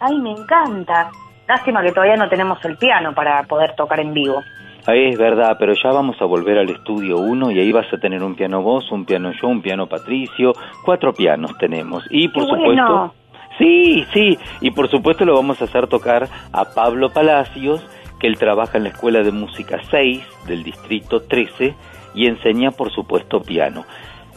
[0.00, 1.10] Ay, me encanta.
[1.48, 4.42] Lástima que todavía no tenemos el piano para poder tocar en vivo.
[4.86, 7.98] Ahí es verdad, pero ya vamos a volver al estudio 1 y ahí vas a
[7.98, 10.52] tener un piano vos, un piano yo, un piano Patricio,
[10.84, 12.04] cuatro pianos tenemos.
[12.10, 12.64] Y por Qué supuesto...
[12.64, 13.14] bueno.
[13.58, 17.84] Sí, sí, y por supuesto lo vamos a hacer tocar a Pablo Palacios,
[18.20, 21.74] que él trabaja en la Escuela de Música 6 del Distrito 13
[22.14, 23.84] y enseña, por supuesto, piano.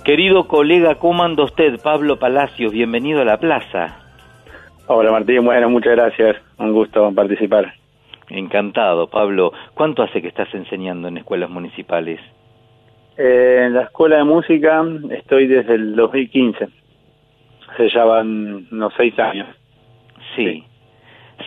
[0.03, 2.72] Querido colega, ¿cómo anda usted, Pablo Palacios?
[2.72, 4.01] Bienvenido a la plaza.
[4.94, 6.36] Hola Martín, bueno, muchas gracias.
[6.58, 7.74] Un gusto participar.
[8.28, 9.54] Encantado, Pablo.
[9.74, 12.20] ¿Cuánto hace que estás enseñando en escuelas municipales?
[13.16, 16.68] Eh, en la escuela de música estoy desde el 2015.
[17.78, 19.48] Se ya van unos seis años.
[20.36, 20.66] Sí,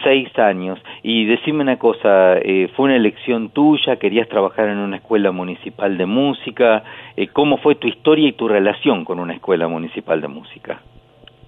[0.02, 0.78] seis años.
[1.02, 3.96] Y decime una cosa, eh, ¿fue una elección tuya?
[3.96, 6.82] ¿Querías trabajar en una escuela municipal de música?
[7.14, 10.80] Eh, ¿Cómo fue tu historia y tu relación con una escuela municipal de música?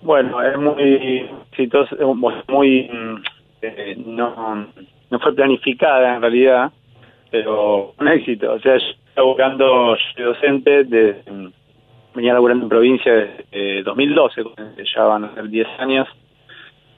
[0.06, 3.22] Bueno, es muy exitoso, muy mm,
[3.60, 4.68] eh, no
[5.10, 6.70] no fue planificada en realidad,
[7.28, 8.52] pero un éxito.
[8.52, 11.46] O sea, yo yo soy docente, de, mm,
[12.14, 14.44] venía laburando en provincia desde eh, 2012,
[14.94, 16.06] ya van a ser 10 años.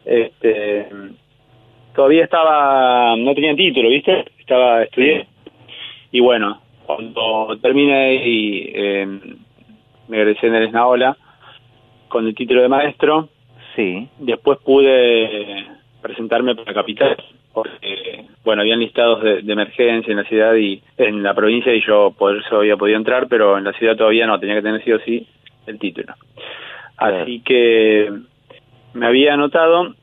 [0.05, 0.91] Este,
[1.95, 4.27] todavía estaba, no tenía título, ¿viste?
[4.39, 5.25] Estaba estudiando.
[6.13, 9.07] Y bueno, cuando terminé y eh,
[10.09, 11.17] me egresé en el Esnaola
[12.09, 13.29] con el título de maestro,
[13.77, 14.09] sí.
[14.19, 15.67] después pude
[16.03, 17.17] presentarme para Capital,
[17.53, 21.85] porque, bueno, habían listados de, de emergencia en la ciudad y en la provincia y
[21.85, 24.85] yo por eso había podido entrar, pero en la ciudad todavía no, tenía que tener
[24.85, 25.27] sí o sí
[25.67, 26.15] el título.
[26.97, 28.11] Así que
[28.95, 29.95] me había anotado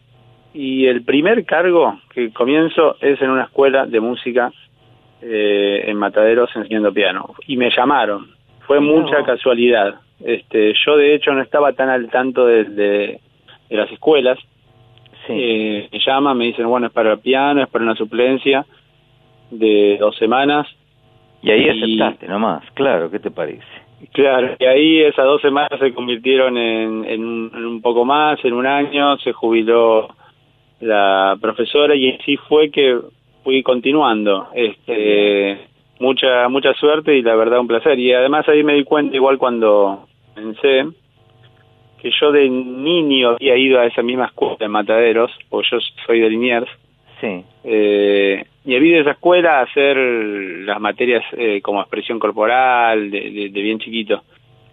[0.53, 4.51] y el primer cargo que comienzo es en una escuela de música
[5.21, 8.27] eh, en Mataderos enseñando piano y me llamaron.
[8.65, 9.95] Fue mucha casualidad.
[10.19, 13.19] Este, yo de hecho no estaba tan al tanto de, de,
[13.69, 14.39] de las escuelas.
[15.27, 18.65] Eh, me llaman, me dicen, bueno, es para el piano, es para una suplencia
[19.49, 20.67] de dos semanas.
[21.41, 23.63] Y ahí aceptaste nomás, claro, ¿qué te parece?
[24.11, 28.43] Claro, y ahí esas dos semanas se convirtieron en, en, un, en un poco más,
[28.43, 30.09] en un año, se jubiló
[30.79, 32.99] la profesora y así fue que
[33.43, 34.47] fui continuando.
[34.53, 35.59] Este,
[35.99, 37.97] mucha mucha suerte y la verdad un placer.
[37.99, 40.85] Y además ahí me di cuenta, igual cuando pensé,
[42.01, 46.19] que yo de niño había ido a esa misma escuela en Mataderos, porque yo soy
[46.19, 46.69] de Liniers,
[47.21, 47.43] Sí.
[47.63, 53.09] eh, y había ido a esa escuela a hacer las materias eh, como expresión corporal,
[53.09, 54.21] de, de- de bien chiquito.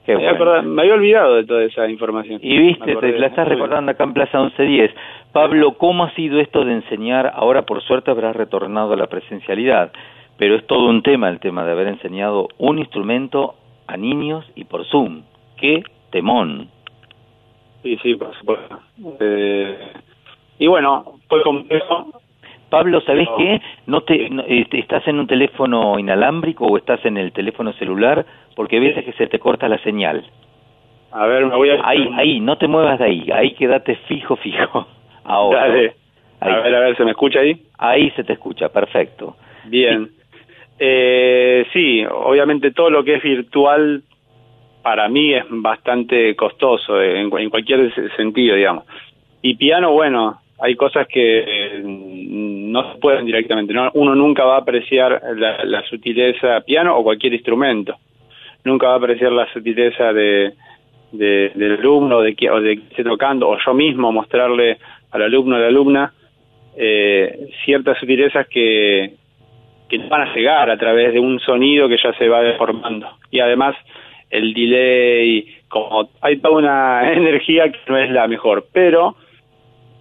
[0.05, 0.45] Qué me, había bueno.
[0.45, 2.41] acordado- me había olvidado de toda esa información.
[2.43, 4.91] Y viste, te la estás recordando acá en Plaza 1110.
[5.33, 7.31] Pablo, ¿cómo ha sido esto de enseñar?
[7.35, 9.93] Ahora, por suerte, habrás retornado a la presencialidad,
[10.43, 13.55] pero es todo un tema el tema de haber enseñado un instrumento
[13.87, 15.23] a niños y por Zoom.
[15.57, 16.69] ¡Qué temón!
[17.85, 18.81] Sí, sí, por supuesto.
[19.21, 19.79] Eh,
[20.59, 22.09] y bueno, fue complejo.
[22.71, 23.37] Pablo, ¿sabés No.
[23.37, 23.61] qué?
[23.87, 28.27] No te, no, este, ¿Estás en un teléfono inalámbrico o estás en el teléfono celular?
[28.57, 30.25] Porque a veces que se te corta la señal.
[31.13, 31.87] A ver, me voy a...
[31.87, 33.31] Ahí, ahí, no te muevas de ahí.
[33.33, 34.89] Ahí quédate fijo, fijo.
[35.23, 35.69] Ahora.
[35.69, 35.95] Dale.
[36.41, 36.53] Ahí.
[36.53, 37.63] A ver, a ver, ¿se me escucha ahí?
[37.79, 39.37] Ahí se te escucha, perfecto.
[39.67, 40.11] Bien.
[40.85, 44.03] Eh, sí, obviamente todo lo que es virtual
[44.83, 48.85] para mí es bastante costoso eh, en, en cualquier se- sentido, digamos.
[49.43, 53.73] Y piano, bueno, hay cosas que eh, no se pueden directamente.
[53.73, 53.91] ¿no?
[53.95, 57.95] Uno nunca va a apreciar la, la sutileza piano o cualquier instrumento.
[58.65, 60.53] Nunca va a apreciar la sutileza de,
[61.13, 64.79] de- del alumno de o de que esté tocando, o yo mismo mostrarle
[65.13, 66.13] al alumno o a la alumna
[66.77, 69.13] eh, ciertas sutilezas que,
[69.93, 73.09] que van a llegar a través de un sonido que ya se va deformando.
[73.31, 73.77] Y además
[74.31, 79.17] el delay, como hay toda una energía que no es la mejor, pero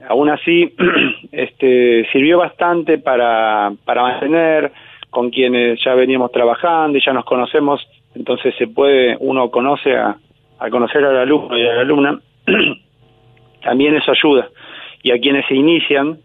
[0.07, 0.73] aún así
[1.31, 4.71] este sirvió bastante para, para mantener
[5.09, 7.85] con quienes ya veníamos trabajando y ya nos conocemos,
[8.15, 10.15] entonces se puede, uno conoce a,
[10.57, 12.21] a conocer al alumno y a la alumna,
[13.61, 14.47] también eso ayuda.
[15.03, 16.17] Y a quienes se inician,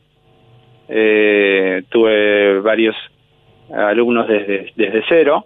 [0.88, 2.94] eh, tuve varios
[3.70, 5.44] alumnos desde, desde cero,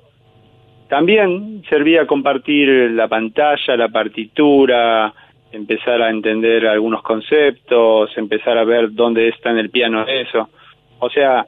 [0.88, 5.12] también servía compartir la pantalla, la partitura,
[5.52, 10.48] empezar a entender algunos conceptos, empezar a ver dónde está en el piano eso.
[10.98, 11.46] O sea,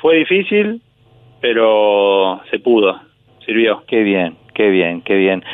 [0.00, 0.80] fue difícil,
[1.40, 3.00] pero se pudo,
[3.44, 3.84] sirvió.
[3.86, 5.44] Qué bien, qué bien, qué bien.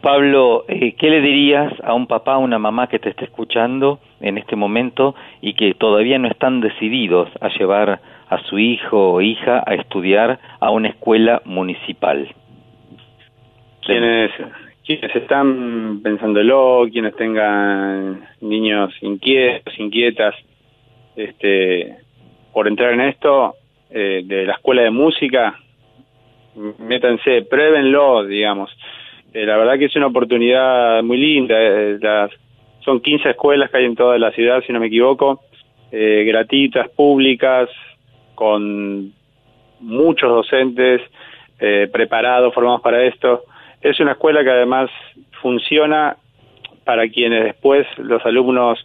[0.00, 4.00] Pablo, eh, ¿qué le dirías a un papá, a una mamá que te esté escuchando
[4.20, 8.00] en este momento y que todavía no están decididos a llevar
[8.32, 12.28] a su hijo o hija a estudiar a una escuela municipal?
[13.84, 14.30] Quienes,
[14.86, 20.34] quienes están pensándolo, quienes tengan niños inquietos, inquietas,
[21.16, 21.96] este,
[22.52, 23.54] por entrar en esto,
[23.90, 25.58] eh, de la escuela de música,
[26.78, 28.70] métanse, pruébenlo, digamos.
[29.34, 31.54] Eh, la verdad que es una oportunidad muy linda.
[31.58, 32.30] eh, las,
[32.80, 35.40] son 15 escuelas que hay en toda la ciudad, si no me equivoco,
[35.90, 37.68] eh, gratuitas, públicas,
[38.42, 39.12] con
[39.78, 41.00] muchos docentes
[41.60, 43.44] eh, preparados, formados para esto.
[43.80, 44.90] Es una escuela que además
[45.40, 46.16] funciona
[46.82, 48.84] para quienes después los alumnos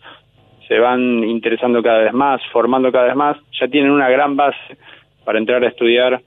[0.68, 4.78] se van interesando cada vez más, formando cada vez más, ya tienen una gran base
[5.26, 6.22] para entrar a estudiar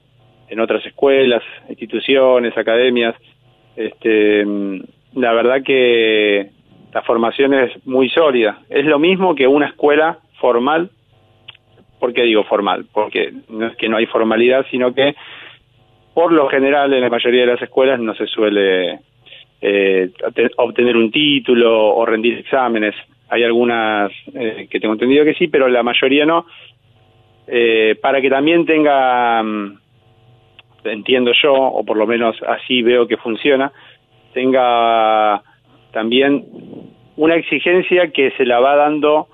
[0.49, 3.15] en otras escuelas, instituciones, academias.
[3.77, 4.81] Este, mm,
[5.15, 6.49] la verdad que
[6.93, 8.59] la formación es muy sólida.
[8.69, 10.89] Es lo mismo que una escuela formal.
[12.01, 12.85] ¿Por qué digo formal?
[12.91, 15.13] Porque no es que no hay formalidad, sino que
[16.15, 18.99] por lo general en la mayoría de las escuelas no se suele
[19.61, 22.95] eh, te- obtener un título o rendir exámenes.
[23.29, 26.47] Hay algunas eh, que tengo entendido que sí, pero la mayoría no.
[27.45, 29.77] Eh, para que también tenga, mm,
[30.85, 33.71] entiendo yo, o por lo menos así veo que funciona,
[34.33, 35.43] tenga
[35.93, 36.45] también
[37.15, 39.27] una exigencia que se la va dando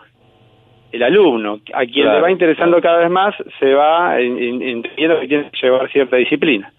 [0.92, 1.60] el alumno.
[1.74, 5.28] A quien Claro, le va interesando cada vez más, se va en- en- entendiendo que
[5.28, 6.72] tiene que llevar cierta disciplina.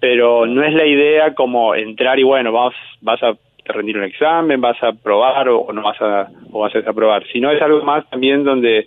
[0.00, 3.34] Pero no es la idea como entrar y bueno, vas, vas a
[3.66, 7.24] rendir un examen, vas a probar o, o no vas a, o vas a desaprobar,
[7.32, 8.86] sino es algo más también donde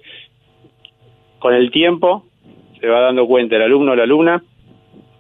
[1.40, 2.26] con el tiempo
[2.80, 4.42] se va dando cuenta el alumno o la alumna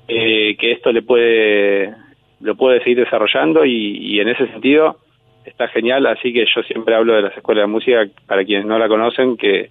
[0.07, 1.93] eh, que esto le puede
[2.41, 4.97] lo puede seguir desarrollando y, y en ese sentido
[5.45, 8.77] está genial, así que yo siempre hablo de las escuelas de música para quienes no
[8.79, 9.69] la conocen que,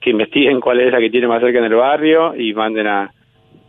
[0.00, 3.10] que investiguen cuál es la que tiene más cerca en el barrio y manden a,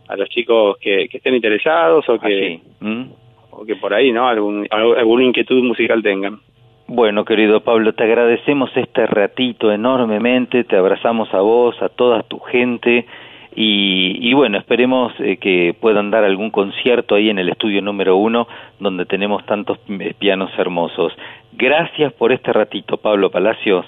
[0.08, 3.04] a los chicos que, que estén interesados o que ¿Mm?
[3.50, 6.40] o que por ahí no algún alguna inquietud musical tengan.
[6.86, 12.40] Bueno, querido Pablo, te agradecemos este ratito enormemente, te abrazamos a vos, a toda tu
[12.40, 13.06] gente
[13.54, 18.16] y, y bueno, esperemos eh, que puedan dar algún concierto ahí en el estudio número
[18.16, 18.48] uno
[18.80, 21.12] donde tenemos tantos eh, pianos hermosos.
[21.52, 23.86] Gracias por este ratito, Pablo Palacios.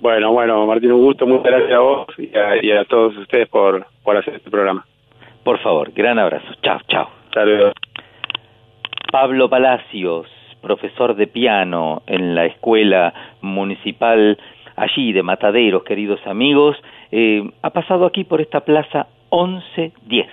[0.00, 3.48] Bueno, bueno, Martín, un gusto, muchas gracias a vos y a, y a todos ustedes
[3.48, 4.84] por, por hacer este programa.
[5.44, 6.48] Por favor, gran abrazo.
[6.62, 7.08] Chao, chao.
[7.32, 7.72] Saludos.
[9.10, 10.26] Pablo Palacios,
[10.60, 14.38] profesor de piano en la escuela municipal
[14.76, 16.76] allí de Mataderos, queridos amigos,
[17.12, 20.26] eh, ha pasado aquí por esta plaza 1110.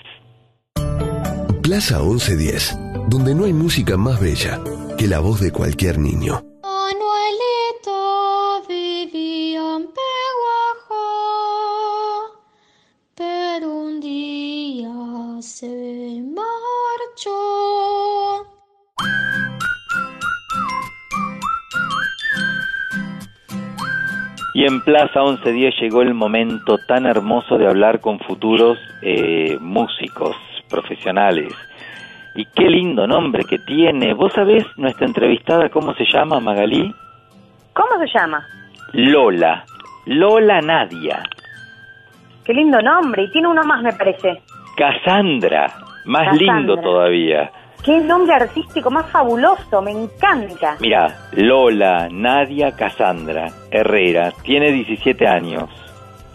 [1.61, 4.59] Plaza 1110, donde no hay música más bella
[4.97, 6.41] que la voz de cualquier niño.
[6.63, 7.91] Manuelito
[8.67, 9.87] vivía en
[10.87, 10.97] Peguajó,
[13.13, 14.89] pero un día
[15.41, 17.58] se marchó.
[24.53, 30.35] Y en Plaza 1110 llegó el momento tan hermoso de hablar con futuros eh, músicos
[30.69, 31.53] profesionales.
[32.35, 34.13] Y qué lindo nombre que tiene.
[34.13, 36.93] ¿Vos sabés nuestra entrevistada cómo se llama, Magalí?
[37.73, 38.45] ¿Cómo se llama?
[38.93, 39.65] Lola.
[40.05, 41.23] Lola Nadia.
[42.45, 43.23] Qué lindo nombre.
[43.23, 44.41] Y tiene uno más, me parece.
[44.75, 45.67] Cassandra.
[46.05, 46.55] Más Cassandra.
[46.55, 47.51] lindo todavía.
[47.83, 49.81] Qué nombre artístico más fabuloso.
[49.81, 50.75] Me encanta.
[50.81, 55.69] Mira, Lola Nadia Cassandra Herrera tiene 17 años.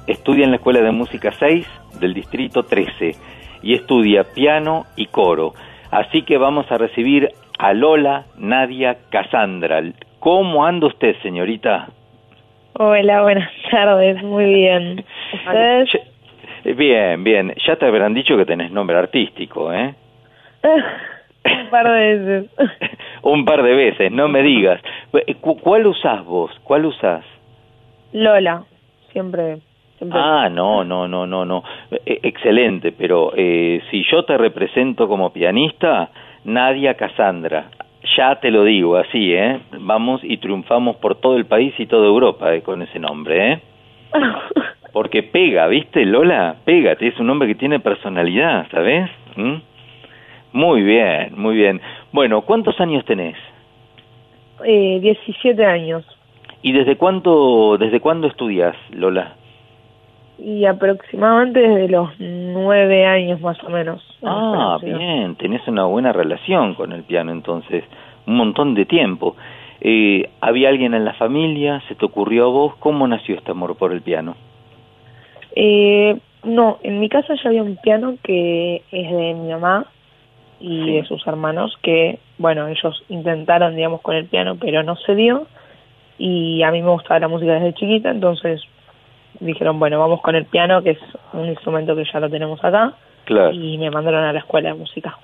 [0.06, 1.66] Estudia en la Escuela de Música 6
[2.00, 3.12] del Distrito 13
[3.62, 5.52] y estudia piano y coro.
[5.90, 7.28] Así que vamos a recibir
[7.58, 9.82] a Lola Nadia Cassandra.
[10.18, 11.88] ¿Cómo anda usted, señorita?
[12.74, 15.04] Hola, buenas tardes, muy bien.
[15.32, 15.88] ¿Ustedes?
[16.64, 17.54] Eh, Bien, bien.
[17.66, 19.94] Ya te habrán dicho que tenés nombre artístico, ¿eh?
[21.44, 22.50] Un par de veces.
[23.22, 24.80] Un par de veces, no me digas.
[25.40, 26.50] Cu- ¿Cuál usás vos?
[26.64, 27.24] ¿Cuál usás?
[28.12, 28.64] Lola,
[29.12, 29.58] siempre.
[29.98, 30.18] siempre.
[30.22, 31.62] Ah, no, no, no, no, no.
[31.90, 36.10] Eh, excelente, pero eh, si yo te represento como pianista,
[36.44, 37.66] Nadia Cassandra.
[38.16, 39.58] Ya te lo digo así, ¿eh?
[39.80, 43.60] Vamos y triunfamos por todo el país y toda Europa eh, con ese nombre, ¿eh?
[44.92, 46.54] Porque pega, ¿viste, Lola?
[46.64, 49.10] Pega, es un nombre que tiene personalidad, ¿sabes?
[49.36, 49.54] ¿Mm?
[50.54, 51.80] Muy bien, muy bien.
[52.12, 53.36] Bueno, ¿cuántos años tenés?
[54.64, 56.04] Eh, 17 años.
[56.62, 59.34] ¿Y desde cuándo, desde cuándo estudias, Lola?
[60.38, 64.00] Y aproximadamente desde los nueve años más o menos.
[64.22, 67.82] Ah, bien, tenés una buena relación con el piano entonces,
[68.24, 69.34] un montón de tiempo.
[69.80, 71.82] Eh, ¿Había alguien en la familia?
[71.88, 72.76] ¿Se te ocurrió a vos?
[72.76, 74.36] ¿Cómo nació este amor por el piano?
[75.56, 79.88] Eh, no, en mi casa ya había un piano que es de mi mamá
[80.66, 85.14] y de sus hermanos que, bueno, ellos intentaron, digamos, con el piano, pero no se
[85.14, 85.46] dio.
[86.16, 88.62] Y a mí me gustaba la música desde chiquita, entonces
[89.40, 90.98] dijeron, bueno, vamos con el piano, que es
[91.34, 92.94] un instrumento que ya lo tenemos acá,
[93.24, 95.18] Claro, y me mandaron a la escuela de música.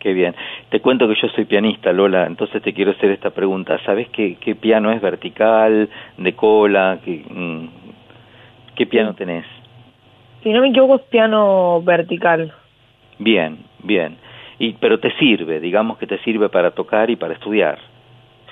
[0.00, 0.34] qué bien.
[0.70, 3.78] Te cuento que yo soy pianista, Lola, entonces te quiero hacer esta pregunta.
[3.84, 6.98] ¿Sabes qué, qué piano es vertical, de cola?
[7.04, 7.66] ¿Qué, mm,
[8.74, 9.44] ¿qué piano tenés?
[10.42, 12.52] Si no me equivoco, es piano vertical.
[13.20, 14.16] Bien, bien.
[14.62, 17.80] Y, pero te sirve, digamos que te sirve para tocar y para estudiar.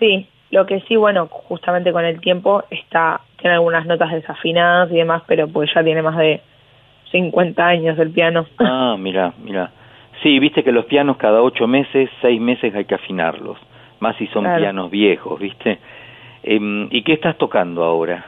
[0.01, 4.97] Sí, lo que sí, bueno, justamente con el tiempo está, tiene algunas notas desafinadas y
[4.97, 6.41] demás, pero pues ya tiene más de
[7.13, 8.45] 50 años el piano.
[8.59, 9.71] Ah, mira, mira.
[10.21, 13.57] Sí, viste que los pianos cada ocho meses, seis meses hay que afinarlos.
[14.01, 14.59] Más si son Claro.
[14.61, 15.79] pianos viejos, ¿viste?
[16.43, 18.25] Em, ¿Y qué estás tocando ahora?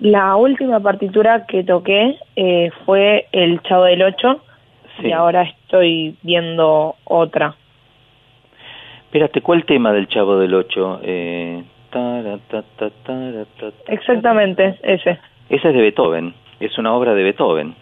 [0.00, 4.40] La última partitura que toqué eh, fue el Chavo del Ocho
[5.00, 5.08] Sí.
[5.08, 7.54] y ahora estoy viendo otra.
[9.04, 11.00] Espérate, ¿cuál tema del Chavo del Ocho?
[11.02, 13.44] Eh, tara, tara.
[13.88, 15.18] Exactamente, ese.
[15.48, 17.74] Esa es de Beethoven, es una obra de Beethoven.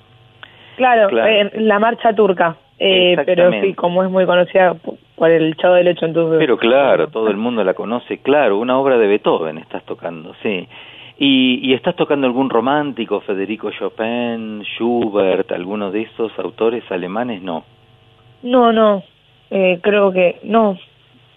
[0.77, 1.29] Claro, Claro.
[1.29, 2.57] eh, la marcha turca.
[2.83, 4.75] Eh, pero sí, como es muy conocida
[5.15, 6.39] por el Chavo del Ocho, entonces...
[6.39, 10.67] Pero claro, todo el mundo la conoce, claro, una obra de Beethoven estás tocando, sí.
[11.23, 17.43] ¿Y, y estás tocando algún romántico, Federico Chopin, Schubert, alguno de esos autores alemanes?
[17.43, 17.63] No.
[18.43, 19.03] No, no,
[19.51, 20.79] eh, creo que no.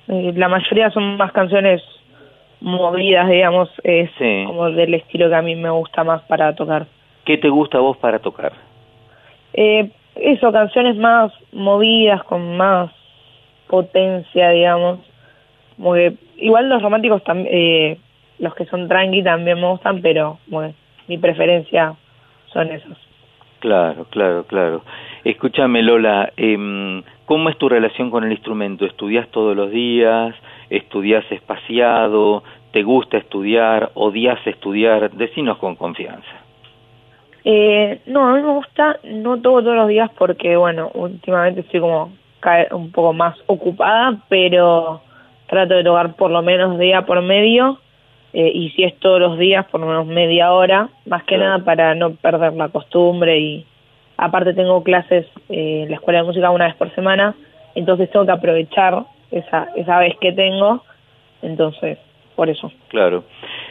[0.08, 1.82] Eh, la mayoría son más canciones
[2.62, 4.44] movidas, digamos, es Sí.
[4.48, 6.86] como del estilo que a mí me gusta más para tocar.
[7.26, 8.54] ¿Qué te gusta a vos para tocar?
[9.54, 12.90] Eh, eso, canciones más movidas, con más
[13.68, 15.00] potencia, digamos.
[15.76, 17.98] Como que, igual los románticos, tam- eh,
[18.40, 20.74] los que son tranqui también me gustan, pero bueno,
[21.08, 21.96] mi preferencia
[22.52, 22.98] son esos.
[23.60, 24.82] Claro, claro, claro.
[25.24, 28.86] Escúchame, Lola, em, ¿cómo es tu relación con el instrumento?
[28.86, 30.36] ¿Estudias todos los días?
[30.70, 32.44] ¿Estudias espaciado?
[32.72, 33.92] ¿Te gusta estudiar?
[33.94, 35.12] ¿Odias estudiar?
[35.12, 36.44] Decinos con confianza.
[37.46, 41.80] Eh, no, a mí me gusta, no toco todos los días porque, bueno, últimamente estoy
[41.80, 42.12] como
[42.72, 45.02] un poco más ocupada, pero
[45.48, 47.80] trato de tocar por lo menos día por medio,
[48.34, 51.60] eh, y si es todos los días, por lo menos media hora, más que nada
[51.60, 53.66] para no perder la costumbre y
[54.18, 57.36] aparte tengo clases eh, en la escuela de música una vez por semana,
[57.76, 60.84] entonces tengo que aprovechar esa, esa vez que tengo,
[61.42, 62.00] entonces,
[62.36, 62.72] por eso.
[62.88, 63.24] Claro.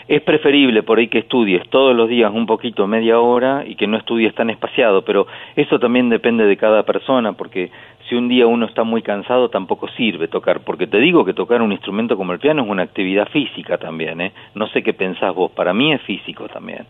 [0.08, 3.86] Es preferible por ahí que estudies todos los días un poquito, media hora, y que
[3.86, 7.70] no estudies tan espaciado, pero eso también depende de cada persona, porque
[8.12, 11.62] si un día uno está muy cansado tampoco sirve tocar, porque te digo que tocar
[11.62, 14.32] un instrumento como el piano es una actividad física también, ¿eh?
[14.54, 16.84] No sé qué pensás vos, para mí es físico también.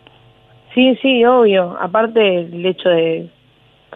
[0.73, 1.77] Sí, sí, obvio.
[1.79, 3.29] Aparte el hecho de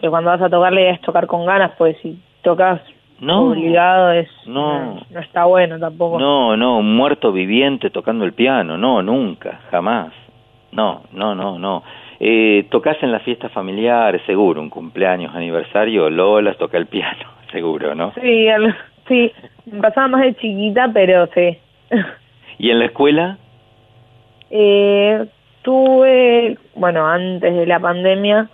[0.00, 2.80] que cuando vas a tocar idea es tocar con ganas, pues si tocas
[3.20, 3.48] No.
[3.50, 4.94] obligado es No.
[5.10, 6.18] no está bueno tampoco.
[6.18, 10.14] No, no, un muerto viviente tocando el piano, no, nunca, jamás.
[10.72, 11.82] No, no, no, no.
[12.20, 17.94] Eh, tocas en las fiestas familiares, seguro, un cumpleaños, aniversario, Lola toca el piano, seguro,
[17.94, 18.12] ¿no?
[18.20, 19.32] Sí, al- sí,
[19.66, 21.56] me pasaba más de chiquita, pero sí.
[22.58, 23.38] ¿Y en la escuela?
[24.50, 25.26] Eh,
[25.62, 28.48] tuve, bueno, antes de la pandemia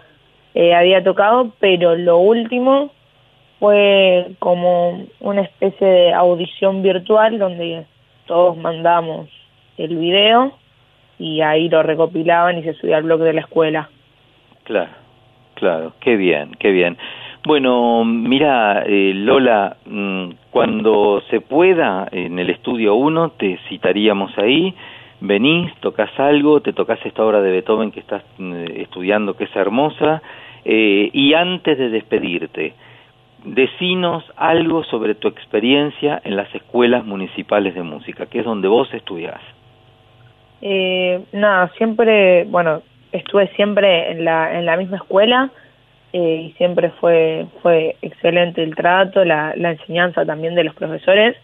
[0.54, 2.90] eh, había tocado, pero lo último
[3.60, 7.86] fue como una especie de audición virtual donde
[8.26, 9.28] todos mandamos
[9.78, 10.52] el video
[11.18, 13.88] y ahí lo recopilaban y se subía al blog de la escuela.
[14.64, 14.90] Claro,
[15.54, 16.96] claro, qué bien, qué bien.
[17.46, 24.74] Bueno, mira, eh, Lola, mm, cuando se pueda en el estudio 1 te citaríamos ahí,
[25.20, 29.56] venís, tocas algo, te tocas esta obra de Beethoven que estás mm, estudiando que es
[29.56, 30.22] hermosa,
[30.64, 32.72] eh, y antes de despedirte,
[33.44, 38.92] decinos algo sobre tu experiencia en las escuelas municipales de música, que es donde vos
[38.94, 39.40] estudiás.
[40.62, 42.82] Eh, nada, siempre, bueno,
[43.12, 45.50] estuve siempre en la, en la misma escuela
[46.12, 51.36] eh, y siempre fue, fue excelente el trato, la, la enseñanza también de los profesores.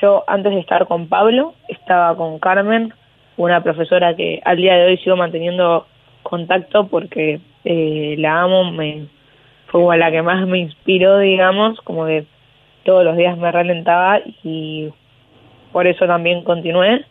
[0.00, 2.92] Yo antes de estar con Pablo estaba con Carmen,
[3.36, 5.86] una profesora que al día de hoy sigo manteniendo
[6.22, 9.06] contacto porque eh, la amo, me,
[9.66, 12.26] fue como la que más me inspiró, digamos, como que
[12.84, 14.90] todos los días me ralentaba y
[15.72, 17.04] por eso también continué,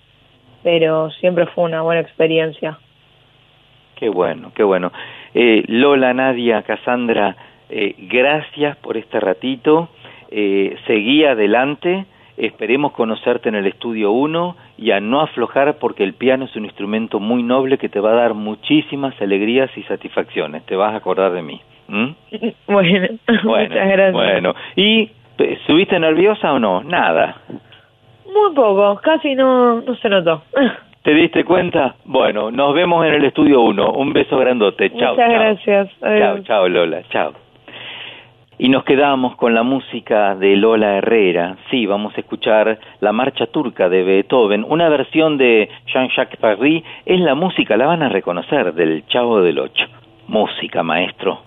[0.64, 2.78] pero siempre fue una buena experiencia.
[3.96, 4.92] Qué bueno, qué bueno.
[5.34, 7.36] Eh, Lola, Nadia, Cassandra,
[7.70, 9.90] eh, gracias por este ratito.
[10.30, 12.06] Eh, seguí adelante.
[12.36, 16.66] Esperemos conocerte en el estudio 1 y a no aflojar porque el piano es un
[16.66, 20.66] instrumento muy noble que te va a dar muchísimas alegrías y satisfacciones.
[20.66, 21.62] Te vas a acordar de mí.
[21.90, 22.16] ¿m?
[22.68, 23.08] Bueno,
[23.44, 24.14] Bueno, muchas gracias.
[24.14, 25.02] Bueno, ¿y
[25.38, 26.84] eh, estuviste nerviosa o no?
[26.84, 27.38] Nada.
[28.34, 30.44] Muy poco, casi no, no se notó.
[31.04, 31.96] ¿Te diste cuenta?
[32.06, 33.92] Bueno, nos vemos en el estudio 1.
[33.92, 34.90] Un beso grandote.
[34.92, 35.16] Chao.
[35.16, 35.90] Muchas gracias.
[36.00, 37.34] Chao, chao Lola, chao.
[38.58, 41.58] Y nos quedamos con la música de Lola Herrera.
[41.70, 46.84] Sí, vamos a escuchar la marcha turca de Beethoven, una versión de Jean-Jacques Parry.
[47.06, 49.86] Es la música, la van a reconocer, del Chavo del Ocho.
[50.28, 51.40] Música, maestro.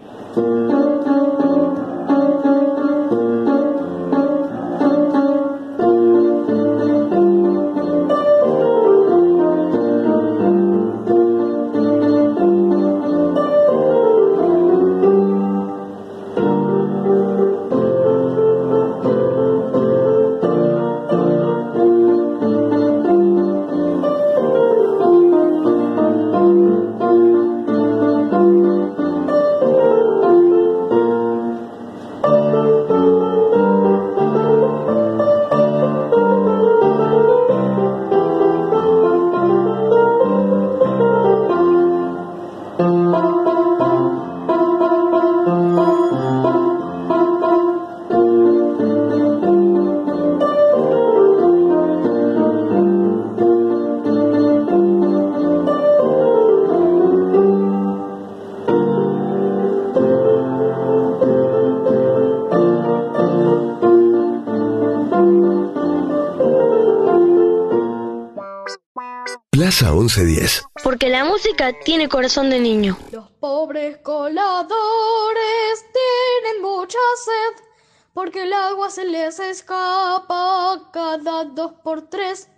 [70.09, 70.65] 1110.
[70.83, 72.99] Porque la música tiene corazón de niño.
[73.13, 77.65] Los pobres coladores tienen mucha sed
[78.13, 82.49] porque el agua se les escapa cada dos por tres.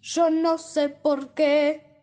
[0.00, 1.93] Yo no sé por qué.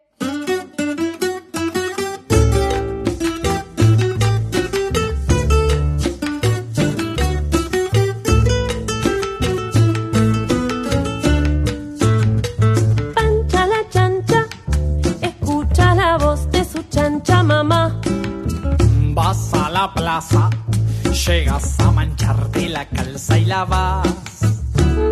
[21.26, 24.08] Llegas a mancharte la calza y la vas.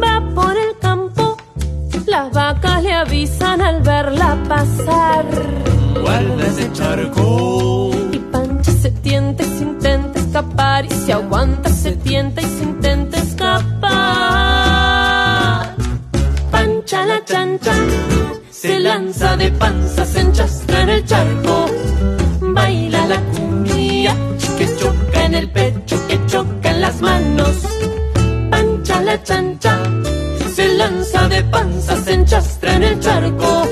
[0.04, 1.38] Va por el campo,
[2.06, 5.26] las vacas le avisan al verla pasar.
[6.02, 7.92] Guarda ese charco.
[8.12, 12.64] Y Pancha se tienta y se intenta escapar y se aguanta, se tienta y se
[12.64, 13.86] intenta escapar.
[16.52, 17.74] Pancha la chancha
[18.52, 21.59] se lanza de panza, se enchastra en el charco.
[29.10, 29.74] La chancha
[30.56, 33.68] se lanza de panza, se enchastra en el charco.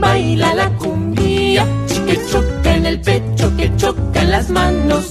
[0.00, 1.64] Baila la cumbia
[2.06, 5.04] que choca en el pecho, que choca en las manos.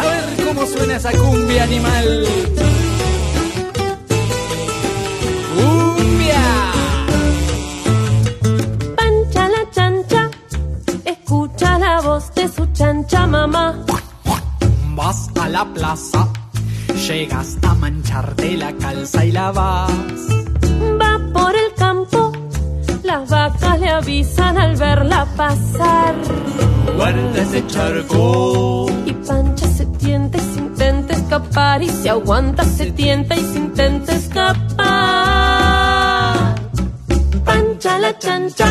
[0.00, 2.26] A ver cómo suena esa cumbia animal.
[15.54, 16.28] La plaza,
[17.06, 19.92] llegas a mancharte la calza y la vas.
[21.00, 22.32] Va por el campo,
[23.04, 26.16] las vacas le avisan al verla pasar.
[26.96, 28.86] Guarda ese charco.
[29.06, 33.58] Y Pancha se tienta y se intenta escapar y se aguanta, se tienta y se
[33.58, 34.74] intenta escapar.
[37.44, 38.66] Pancha la chancha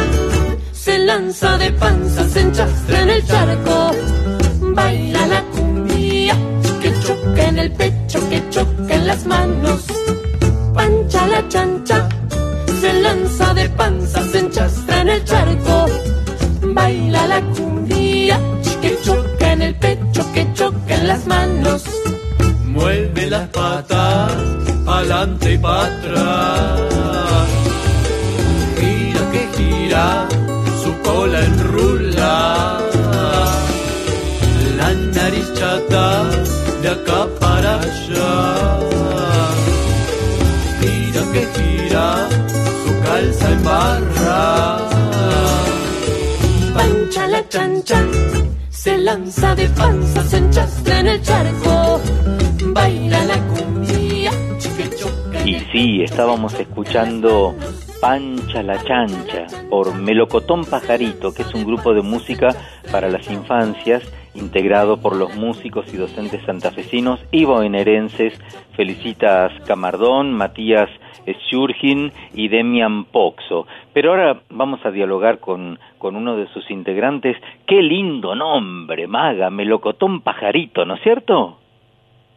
[0.73, 3.91] se lanza de panza, se enchastra en el charco.
[4.75, 5.52] Baila la
[7.63, 9.81] el pecho, que choca en las manos.
[10.73, 12.09] Pancha la chancha
[12.81, 15.85] se lanza de panza, se enchastra en el charco.
[16.61, 18.39] Baila la cumbia
[18.81, 21.83] que choca en el pecho, que choca en las manos.
[22.65, 24.33] Mueve las patas,
[24.85, 26.79] pa'lante y para atrás.
[28.79, 30.27] Gira que gira,
[37.39, 38.79] para allá.
[40.79, 42.29] Gira que gira,
[42.85, 44.77] su calza embarra.
[46.73, 47.99] Pancha la chancha
[48.83, 52.01] se lanza de panza, se enchastra en el charco.
[52.73, 57.55] Baila la cumbia en Y sí, estábamos escuchando
[58.01, 62.49] Pancha la Chancha por Melocotón Pajarito, que es un grupo de música
[62.91, 64.03] para las infancias
[64.35, 68.39] integrado por los músicos y docentes santafesinos y bonaerenses
[68.75, 70.89] Felicitas Camardón, Matías
[71.25, 73.67] Schurgin y Demian Poxo.
[73.93, 77.37] Pero ahora vamos a dialogar con, con uno de sus integrantes.
[77.67, 79.49] ¡Qué lindo nombre, maga!
[79.49, 81.59] Melocotón Pajarito, ¿no es cierto?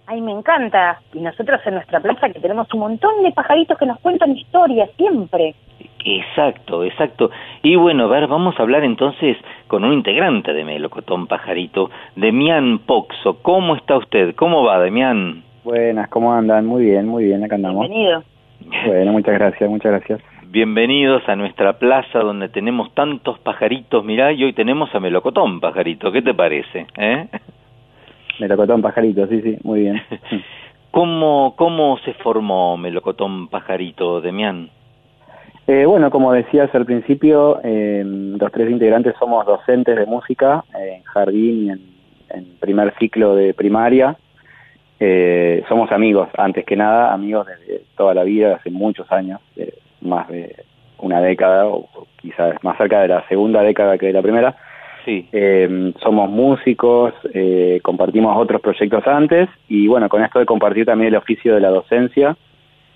[0.06, 1.00] Ay, me encanta.
[1.12, 4.88] Y nosotros en nuestra plaza que tenemos un montón de pajaritos que nos cuentan historias
[4.96, 5.54] siempre.
[6.04, 7.30] Exacto, exacto.
[7.62, 12.78] Y bueno, a ver, vamos a hablar entonces con un integrante de Melocotón Pajarito, Demian
[12.78, 13.42] Poxo.
[13.42, 14.36] ¿Cómo está usted?
[14.36, 15.42] ¿Cómo va, Demian?
[15.64, 16.64] Buenas, ¿cómo andan?
[16.64, 17.88] Muy bien, muy bien, acá andamos.
[17.88, 18.22] Bienvenido.
[18.86, 20.20] Bueno, muchas gracias, muchas gracias.
[20.46, 24.04] Bienvenidos a nuestra plaza donde tenemos tantos pajaritos.
[24.04, 26.12] Mirá, y hoy tenemos a Melocotón Pajarito.
[26.12, 26.86] ¿Qué te parece?
[26.96, 27.26] ¿Eh?
[28.38, 30.02] Melocotón Pajarito, sí, sí, muy bien.
[30.90, 34.70] ¿Cómo, ¿Cómo se formó Melocotón Pajarito, Demian?
[35.66, 41.02] Eh, bueno, como decías al principio, eh, los tres integrantes somos docentes de música en
[41.02, 41.80] jardín y en,
[42.30, 44.16] en primer ciclo de primaria.
[44.98, 49.74] Eh, somos amigos, antes que nada, amigos desde toda la vida, hace muchos años, eh,
[50.00, 50.64] más de
[50.98, 54.56] una década o quizás más cerca de la segunda década que de la primera.
[55.06, 55.28] Sí.
[55.30, 61.14] Eh, somos músicos, eh, compartimos otros proyectos antes y bueno, con esto de compartir también
[61.14, 62.36] el oficio de la docencia,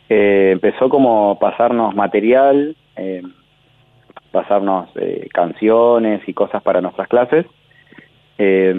[0.08, 3.22] eh, empezó como pasarnos material, eh,
[4.32, 7.46] pasarnos eh, canciones y cosas para nuestras clases.
[8.38, 8.74] Eh,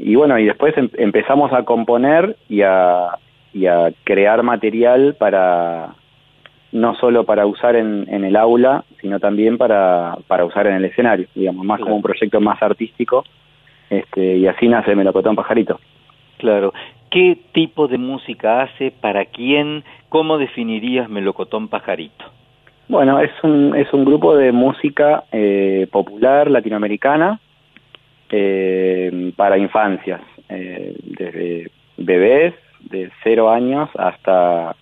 [0.00, 3.10] y bueno, y después em- empezamos a componer y a,
[3.54, 5.94] y a crear material para
[6.76, 10.84] no solo para usar en, en el aula, sino también para, para usar en el
[10.84, 13.24] escenario, digamos, más como un proyecto más artístico,
[13.88, 15.80] este, y así nace Melocotón Pajarito.
[16.38, 16.72] Claro.
[17.10, 18.90] ¿Qué tipo de música hace?
[18.90, 19.84] ¿Para quién?
[20.08, 22.24] ¿Cómo definirías Melocotón Pajarito?
[22.88, 27.40] Bueno, es un, es un grupo de música eh, popular latinoamericana
[28.30, 32.54] eh, para infancias, eh, desde bebés
[32.90, 34.76] de cero años hasta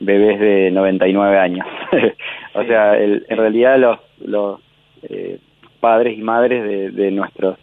[0.00, 1.66] bebés de 99 años.
[2.54, 4.60] o sea, el- en realidad los, los
[5.02, 5.38] eh,
[5.80, 7.58] padres y madres de, de nuestros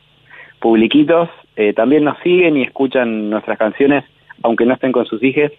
[0.59, 4.03] publiquitos eh, también nos siguen y escuchan nuestras canciones,
[4.43, 5.51] aunque no estén con sus hijos.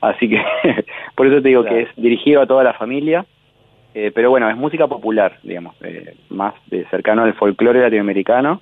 [0.00, 0.40] Así que
[1.14, 3.24] por eso te digo que es dirigido a toda la familia.
[3.94, 8.60] Eh, pero bueno, es música popular, digamos, eh, más de cercano al folclore latinoamericano.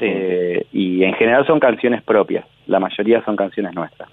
[0.00, 4.08] Eh, y en general son canciones propias, la mayoría son canciones nuestras.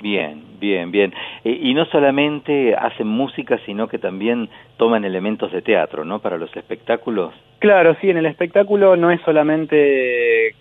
[0.00, 1.14] Bien, bien, bien.
[1.44, 6.18] Eh, y no solamente hacen música, sino que también toman elementos de teatro, ¿no?
[6.18, 7.34] Para los espectáculos.
[7.58, 10.54] Claro, sí, en el espectáculo no es solamente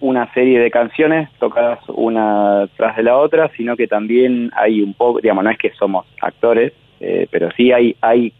[0.00, 4.94] una serie de canciones tocadas una tras de la otra, sino que también hay un
[4.94, 8.32] poco, digamos, no es que somos actores, eh, pero sí hay, hay,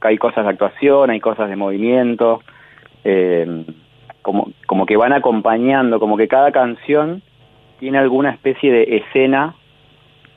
[0.00, 2.42] hay cosas de actuación, hay cosas de movimiento,
[3.04, 3.64] eh,
[4.22, 7.22] como, como que van acompañando, como que cada canción
[7.78, 9.54] tiene alguna especie de escena,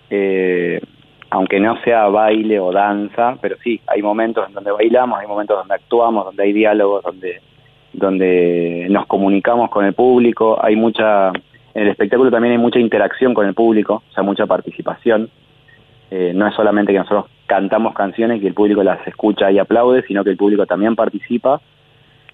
[0.09, 0.81] eh,
[1.29, 5.57] aunque no sea baile o danza, pero sí, hay momentos en donde bailamos, hay momentos
[5.57, 7.41] donde actuamos, donde hay diálogos, donde
[7.97, 13.33] donde nos comunicamos con el público, hay mucha, en el espectáculo también hay mucha interacción
[13.33, 15.29] con el público, o sea, mucha participación.
[16.11, 20.03] Eh, no es solamente que nosotros cantamos canciones y el público las escucha y aplaude,
[20.03, 21.59] sino que el público también participa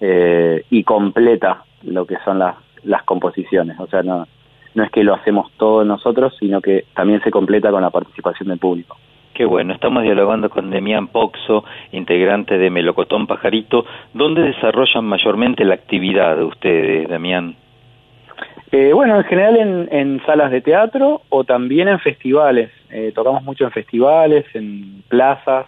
[0.00, 3.80] eh, y completa lo que son las, las composiciones.
[3.80, 4.28] O sea, no,
[4.74, 8.48] no es que lo hacemos todos nosotros, sino que también se completa con la participación
[8.48, 8.96] del público.
[9.34, 13.84] Qué bueno, estamos dialogando con Demian Poxo, integrante de Melocotón Pajarito.
[14.12, 17.56] ¿Dónde desarrollan mayormente la actividad de ustedes, Damián?
[18.70, 22.70] Eh, bueno, en general en, en salas de teatro o también en festivales.
[22.90, 25.66] Eh, tocamos mucho en festivales, en plazas.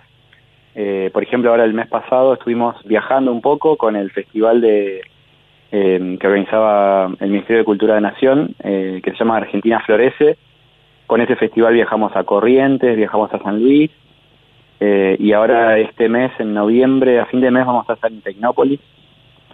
[0.76, 5.00] Eh, por ejemplo, ahora el mes pasado estuvimos viajando un poco con el festival de
[5.72, 10.36] eh, que organizaba el Ministerio de Cultura de Nación, eh, que se llama Argentina Florece.
[11.06, 13.90] Con ese festival viajamos a Corrientes, viajamos a San Luis,
[14.80, 18.20] eh, y ahora este mes, en noviembre, a fin de mes, vamos a estar en
[18.22, 18.80] Tecnópolis,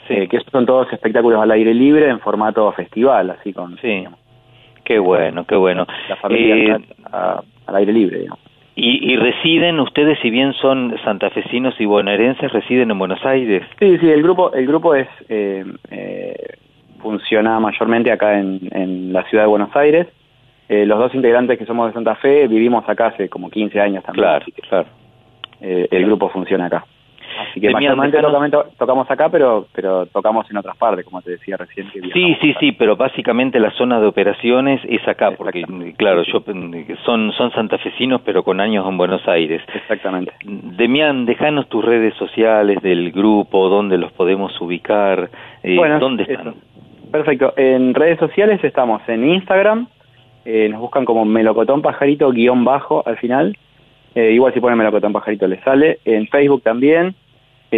[0.09, 4.05] eh, que son todos espectáculos al aire libre en formato festival, así con Sí,
[4.85, 5.87] qué bueno, qué bueno.
[6.09, 6.79] la familia Eh,
[7.13, 8.19] a- a- al aire libre.
[8.21, 8.41] digamos.
[8.75, 13.63] Y, y residen, ustedes si bien son santafesinos y bonaerenses, residen en Buenos Aires.
[13.79, 16.57] Sí, sí, el grupo, el grupo es eh, eh,
[17.03, 20.07] funciona mayormente acá en, en la ciudad de Buenos Aires.
[20.69, 24.05] Eh, los dos integrantes que somos de Santa Fe vivimos acá hace como 15 años
[24.05, 24.25] también.
[24.25, 24.87] Claro, claro.
[25.61, 26.87] Eh, el grupo funciona acá.
[27.41, 31.57] Así que mayormente tocamos, tocamos acá, pero pero tocamos en otras partes, como te decía
[31.57, 31.89] recién.
[31.91, 35.65] Que Sí, sí, sí, pero básicamente la zona de operaciones es acá, porque
[35.97, 36.43] claro, yo
[37.05, 39.63] son son santafesinos, pero con años en Buenos Aires.
[39.75, 40.33] Exactamente.
[40.45, 45.31] Demian, dejanos tus redes sociales del grupo, dónde los podemos ubicar,
[45.63, 46.33] eh, Bueno, dónde eso.
[46.33, 46.55] están.
[47.11, 47.53] Perfecto.
[47.57, 49.87] En redes sociales estamos en Instagram,
[50.45, 53.57] eh, nos buscan como melocotón pajarito guion bajo al final.
[54.15, 55.99] Eh, igual si ponen melocotón pajarito les sale.
[56.05, 57.15] En Facebook también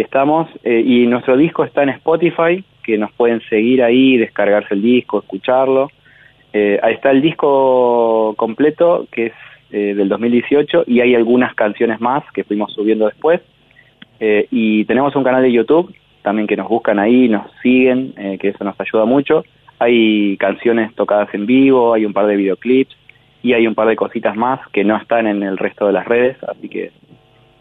[0.01, 4.81] estamos eh, y nuestro disco está en Spotify, que nos pueden seguir ahí, descargarse el
[4.81, 5.91] disco, escucharlo.
[6.53, 9.33] Eh, ahí está el disco completo que es
[9.71, 13.41] eh, del 2018 y hay algunas canciones más que fuimos subiendo después.
[14.19, 18.37] Eh, y tenemos un canal de YouTube también que nos buscan ahí, nos siguen, eh,
[18.39, 19.43] que eso nos ayuda mucho.
[19.79, 22.95] Hay canciones tocadas en vivo, hay un par de videoclips
[23.43, 26.07] y hay un par de cositas más que no están en el resto de las
[26.07, 26.91] redes, así que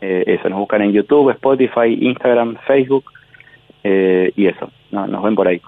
[0.00, 3.04] eh, eso, nos buscan en YouTube, Spotify, Instagram, Facebook
[3.82, 5.60] eh, y eso, no, nos ven por ahí.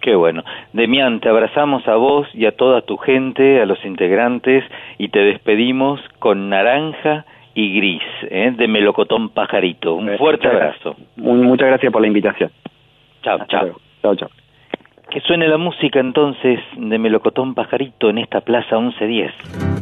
[0.00, 0.44] Qué bueno.
[0.74, 4.62] Demian, te abrazamos a vos y a toda tu gente, a los integrantes,
[4.98, 7.24] y te despedimos con naranja
[7.54, 8.52] y gris, ¿eh?
[8.54, 9.94] de Melocotón Pajarito.
[9.94, 10.96] Un fuerte muchas abrazo.
[11.16, 12.50] Mu- Muchas gracias por la invitación.
[13.22, 13.70] Chao, chao.
[14.02, 14.28] Chao, chao.
[15.10, 19.73] Que suene la música entonces de Melocotón Pajarito en esta Plaza 1110.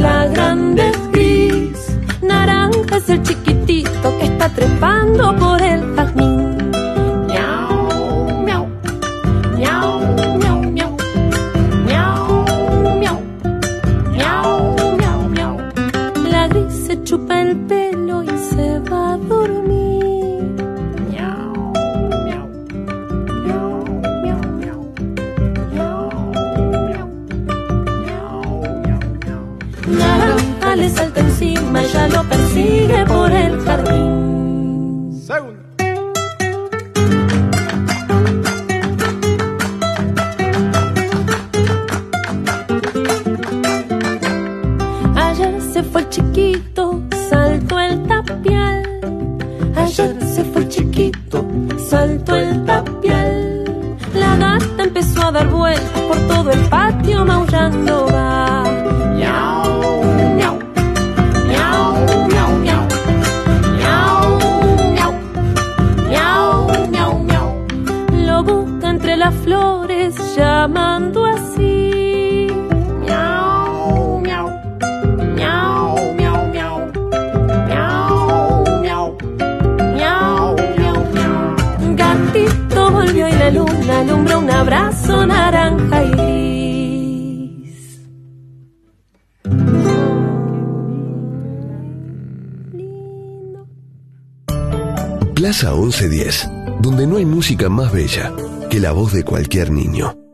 [0.00, 1.98] La grande es gris.
[2.22, 6.35] Naranja es el chiquitito que está trepando por el jardín.
[32.16, 33.15] Lo persigue
[97.96, 98.30] bella
[98.68, 100.25] que la voz de cualquier niño.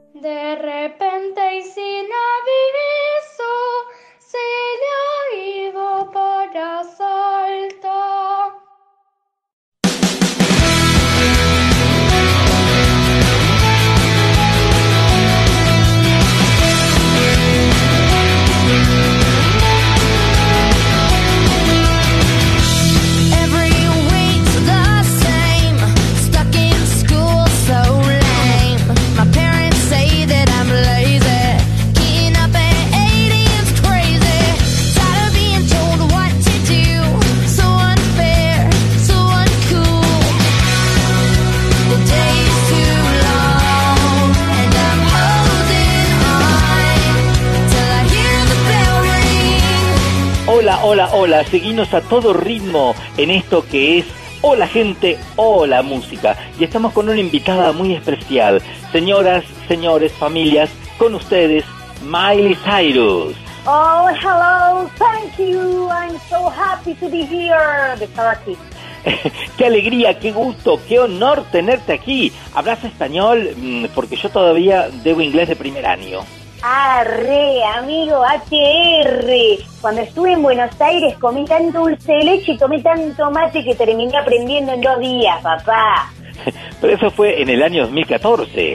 [51.72, 54.06] Hola, seguinos a todo ritmo en esto que es
[54.44, 56.36] Hola gente, hola música.
[56.58, 58.60] Y estamos con una invitada muy especial.
[58.90, 60.68] Señoras, señores, familias,
[60.98, 61.64] con ustedes,
[62.04, 63.36] Miley Cyrus.
[63.66, 65.88] Oh, hello, thank you.
[65.88, 67.96] I'm so happy to be here.
[68.00, 68.56] De estar aquí.
[69.56, 72.32] qué alegría, qué gusto, qué honor tenerte aquí.
[72.52, 73.50] ¿Hablas español?
[73.56, 76.22] Mm, Porque yo todavía debo inglés de primer año.
[76.62, 79.58] Arre, amigo, HR.
[79.80, 83.74] Cuando estuve en Buenos Aires comí tanto dulce de leche y tomé tanto mate que
[83.74, 86.12] terminé aprendiendo en dos días, papá.
[86.80, 88.74] Pero eso fue en el año 2014.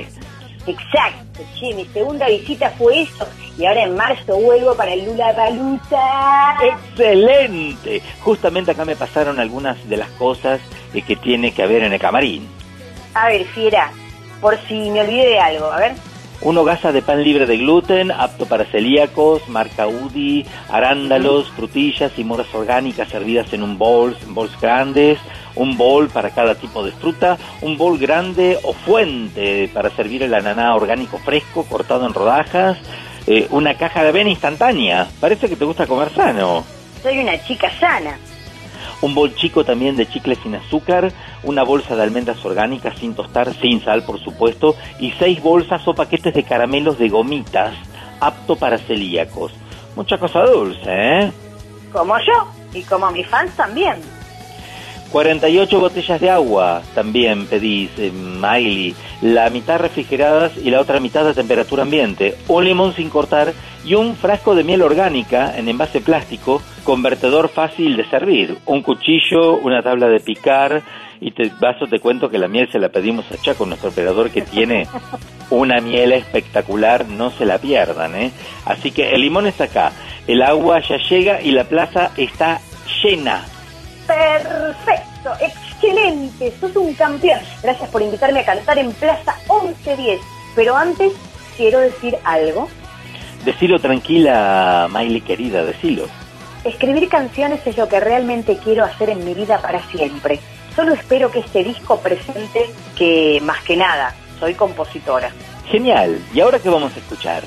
[0.67, 1.43] Exacto.
[1.57, 3.25] Che, mi segunda visita fue eso.
[3.57, 6.57] Y ahora en marzo vuelvo para el Lula Palusa.
[6.61, 8.01] ¡Excelente!
[8.21, 10.59] Justamente acá me pasaron algunas de las cosas
[10.93, 12.47] eh, que tiene que haber en el camarín.
[13.13, 13.91] A ver, fiera,
[14.41, 15.93] por si me olvidé de algo, a ver.
[16.41, 22.23] Una hogaza de pan libre de gluten, apto para celíacos, marca UDI, arándalos, frutillas y
[22.23, 25.17] moras orgánicas servidas en un bowl, en bowls grandes,
[25.55, 30.33] un bowl para cada tipo de fruta, un bowl grande o fuente para servir el
[30.35, 32.77] ananá orgánico fresco cortado en rodajas,
[33.25, 35.07] eh, una caja de avena instantánea.
[35.19, 36.63] Parece que te gusta comer sano.
[37.01, 38.15] Soy una chica sana.
[39.01, 41.11] Un bol chico también de chicles sin azúcar,
[41.43, 45.93] una bolsa de almendras orgánicas sin tostar, sin sal por supuesto, y seis bolsas o
[45.93, 47.75] paquetes de caramelos de gomitas,
[48.19, 49.51] apto para celíacos.
[49.95, 51.31] Mucha cosa dulce, ¿eh?
[51.91, 52.47] Como yo.
[52.73, 53.95] Y como mis fans también.
[55.11, 58.95] 48 botellas de agua también pedís, eh, Miley.
[59.21, 62.37] La mitad refrigeradas y la otra mitad a temperatura ambiente.
[62.47, 63.53] Un limón sin cortar
[63.85, 68.59] y un frasco de miel orgánica en envase plástico, convertedor fácil de servir.
[68.65, 70.81] Un cuchillo, una tabla de picar.
[71.19, 74.29] Y te vaso te cuento que la miel se la pedimos a Chaco, nuestro operador
[74.29, 74.87] que tiene
[75.49, 78.31] una miel espectacular, no se la pierdan, ¿eh?
[78.63, 79.91] Así que el limón está acá,
[80.27, 82.61] el agua ya llega y la plaza está
[83.03, 83.43] llena.
[84.05, 87.39] Perfecto, excelente, sos un campeón.
[87.63, 90.21] Gracias por invitarme a cantar en Plaza 1110.
[90.55, 91.11] Pero antes,
[91.57, 92.69] quiero decir algo.
[93.43, 96.07] Decilo tranquila, Miley querida, decilo.
[96.67, 100.37] Escribir canciones es lo que realmente quiero hacer en mi vida para siempre.
[100.75, 102.65] Solo espero que este disco presente
[102.97, 105.31] que, más que nada, soy compositora.
[105.69, 107.43] Genial, ¿y ahora qué vamos a escuchar?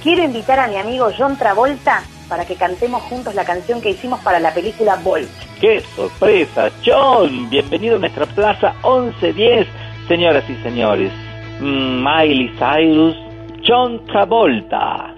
[0.00, 4.20] Quiero invitar a mi amigo John Travolta para que cantemos juntos la canción que hicimos
[4.20, 5.28] para la película Bolt.
[5.60, 6.70] ¡Qué sorpresa!
[6.86, 9.66] John, bienvenido a nuestra plaza 1110.
[10.06, 11.10] Señoras y señores,
[11.58, 13.16] mm, Miley Cyrus,
[13.66, 15.16] John Travolta.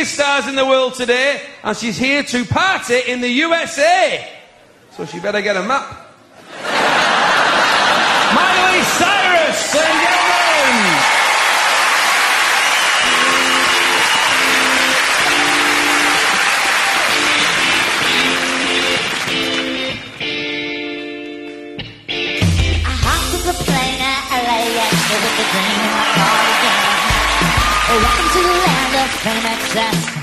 [0.00, 4.26] Biggest stars in the world today, and she's here to party in the USA.
[4.92, 6.09] So she better get a map.
[29.10, 30.20] The of.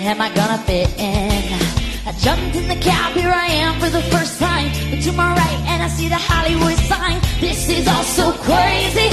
[0.00, 1.80] Am I gonna fit in?
[2.06, 4.72] I jumped in the cab, here I am for the first time.
[4.90, 7.20] Look to my right and I see the Hollywood sign.
[7.40, 9.10] This is all so crazy.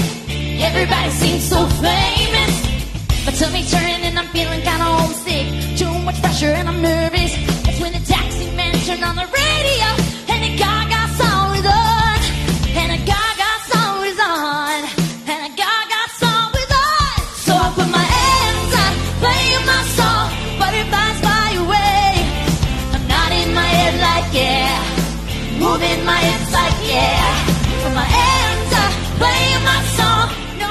[0.63, 2.53] Everybody seems so famous.
[3.25, 5.77] My tummy's turning and I'm feeling kinda homesick.
[5.77, 7.31] Too much pressure and I'm nervous.
[7.63, 9.89] That's when the taxi man turned on the radio
[10.31, 10.76] and the Gaga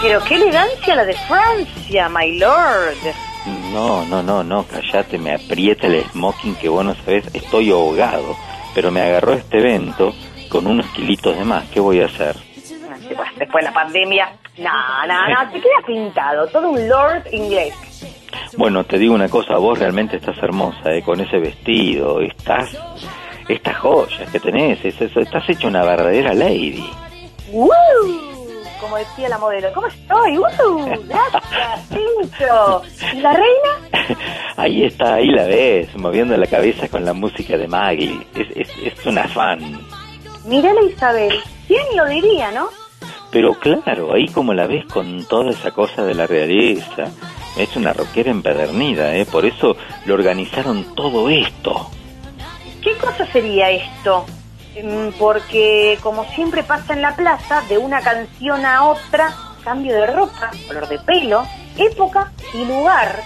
[0.07, 2.97] Pero qué elegancia la de Francia, my lord.
[3.73, 8.37] No, no, no, no, callate, me aprieta el smoking que vos no sabés, estoy ahogado.
[8.73, 10.15] Pero me agarró este evento
[10.49, 12.37] con unos kilitos de más, ¿qué voy a hacer?
[13.37, 14.29] Después de la pandemia,
[14.59, 17.75] no, no, no, te queda pintado, todo un lord inglés.
[18.57, 21.03] Bueno, te digo una cosa, vos realmente estás hermosa, ¿eh?
[21.03, 22.71] con ese vestido, estás,
[23.49, 26.89] estas joyas que tenés, es- es- estás hecha una verdadera lady.
[27.51, 28.36] ¡Woo!
[28.87, 30.39] Como decía la modelo, ¿cómo estoy?
[30.39, 31.05] ¡Woo!
[31.09, 32.83] Gracias, Tincho.
[33.15, 34.17] ¿Y la reina?
[34.57, 38.69] Ahí está, ahí la ves, moviendo la cabeza con la música de Maggie, es, es,
[38.85, 39.59] es una fan.
[40.45, 41.35] Mírala Isabel,
[41.67, 42.69] ¿quién lo diría, no?
[43.33, 47.11] Pero claro, ahí como la ves con toda esa cosa de la realeza,
[47.59, 49.27] es una rockera empedernida, ¿eh?
[49.27, 51.91] por eso lo organizaron todo esto.
[52.83, 54.25] ¿Qué cosa sería esto?
[54.83, 59.35] Mm, Porque, como siempre pasa en la plaza, de una canción a otra,
[59.65, 61.45] cambio de ropa, color de pelo,
[61.79, 63.21] época y lugar.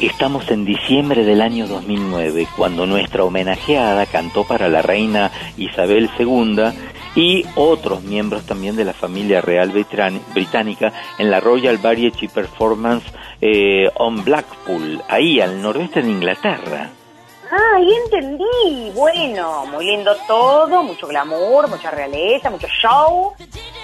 [0.00, 6.56] Estamos en diciembre del año 2009, cuando nuestra homenajeada cantó para la reina Isabel II
[7.14, 13.04] y otros miembros también de la familia real británica en la Royal Variety Performance
[13.40, 16.90] eh, on Blackpool, ahí al noroeste de Inglaterra.
[17.50, 18.92] Ah, ahí entendí.
[18.94, 23.32] Bueno, muy lindo todo, mucho glamour, mucha realeza, mucho show.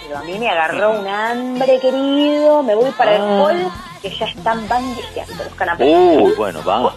[0.07, 2.63] Pero a mí me agarró un hambre, querido.
[2.63, 3.43] Me voy para el Ah.
[3.43, 3.73] hall,
[4.03, 5.89] que ya están bandejeando los canapés.
[5.89, 6.95] Uy, bueno, vamos.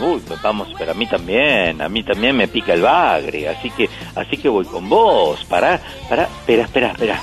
[0.00, 3.88] Uy, vamos, pero a mí también, a mí también me pica el bagre, así que,
[4.16, 5.44] así que voy con vos.
[5.44, 5.78] Pará,
[6.08, 7.20] pará, espera, espera, espera.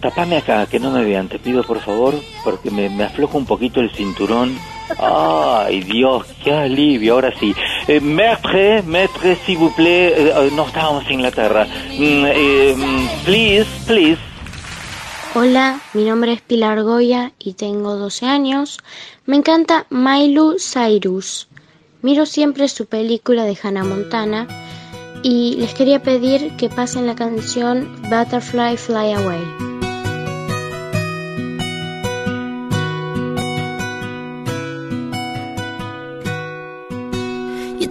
[0.00, 3.44] Tapame acá, que no me vean, te pido por favor, porque me, me afloja un
[3.44, 4.56] poquito el cinturón.
[4.98, 7.54] Ay, Dios, qué alivio, ahora sí.
[7.86, 11.66] Eh, maître, maître, s'il vous plaît, Eh, eh, no estábamos en Inglaterra.
[11.66, 14.18] Mm, eh, mm, please, please.
[15.34, 18.78] Hola, mi nombre es Pilar Goya y tengo 12 años.
[19.26, 21.46] Me encanta Miley Cyrus.
[22.02, 24.48] Miro siempre su película de Hannah Montana
[25.22, 29.69] y les quería pedir que pasen la canción Butterfly Fly Away.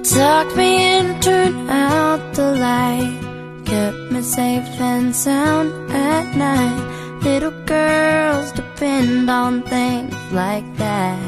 [0.04, 3.20] Tucked me in, turned out the light,
[3.66, 6.86] kept me safe and sound at night.
[7.24, 11.20] Little girls depend on things like that.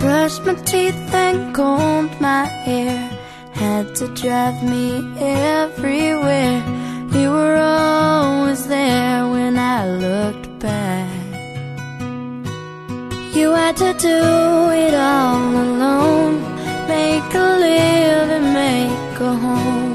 [0.00, 2.98] Brushed my teeth and combed my hair,
[3.52, 6.62] had to drive me everywhere.
[7.12, 11.15] You were always there when I looked back.
[13.36, 14.20] You had to do
[14.84, 16.36] it all alone.
[16.88, 19.92] Make a living, make a home.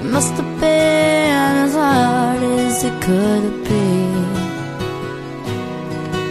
[0.00, 1.30] It must have been
[1.64, 4.34] as hard as it could have been.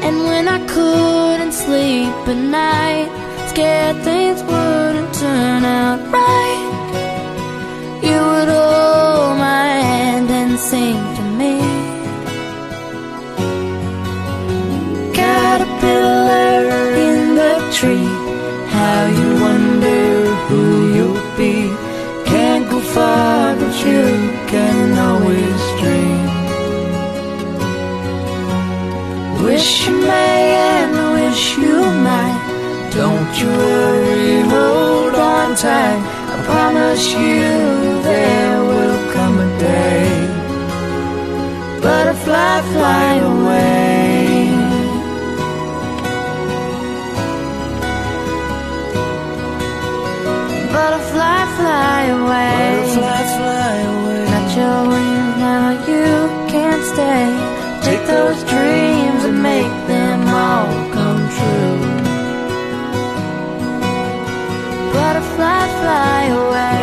[0.08, 3.10] And when I couldn't sleep at night,
[3.52, 6.64] scared things wouldn't turn out right,
[8.08, 11.15] you would hold my hand and sing
[29.56, 31.78] wish you may and wish you
[32.08, 32.40] might.
[33.00, 36.02] Don't you worry, hold on tight.
[36.34, 37.48] I promise you
[38.10, 40.10] there will come a day.
[41.86, 43.76] Butterfly, fly away.
[50.76, 52.60] Butterfly, fly away.
[52.76, 54.24] Butterfly, fly away.
[54.34, 56.08] Not your wings, now you
[56.54, 57.28] can't stay.
[57.88, 58.95] Take those dreams.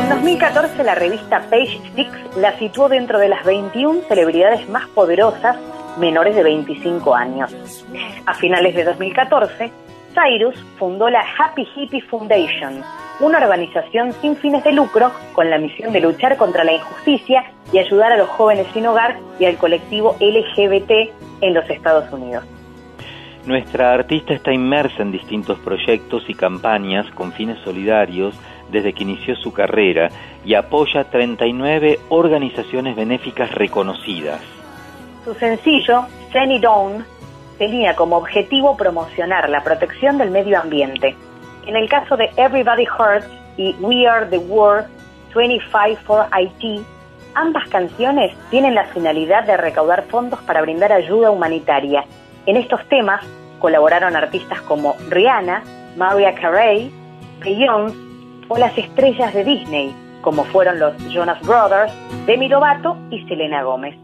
[0.08, 5.56] 2015 la revista Page Six la situó dentro de las 21 celebridades más poderosas
[5.98, 7.54] menores de 25 años.
[8.26, 9.70] A finales de 2014,
[10.14, 12.82] Cyrus fundó la Happy Hippie Foundation,
[13.20, 17.78] una organización sin fines de lucro con la misión de luchar contra la injusticia y
[17.78, 20.90] ayudar a los jóvenes sin hogar y al colectivo LGBT
[21.40, 22.44] en los Estados Unidos.
[23.46, 28.34] Nuestra artista está inmersa en distintos proyectos y campañas con fines solidarios
[28.72, 30.08] desde que inició su carrera
[30.44, 34.40] y apoya 39 organizaciones benéficas reconocidas.
[35.24, 37.04] Su sencillo, Sunny Dawn,
[37.58, 41.14] tenía como objetivo promocionar la protección del medio ambiente.
[41.66, 44.88] En el caso de Everybody Hurts y We Are the World
[45.34, 46.84] 25 for IT,
[47.34, 52.04] ambas canciones tienen la finalidad de recaudar fondos para brindar ayuda humanitaria.
[52.46, 53.24] En estos temas
[53.60, 55.62] colaboraron artistas como Rihanna,
[55.96, 56.90] Mariah Carey,
[57.38, 58.11] Beyoncé
[58.52, 61.90] o las estrellas de Disney, como fueron los Jonas Brothers,
[62.26, 63.96] Demi Lovato y Selena Gómez.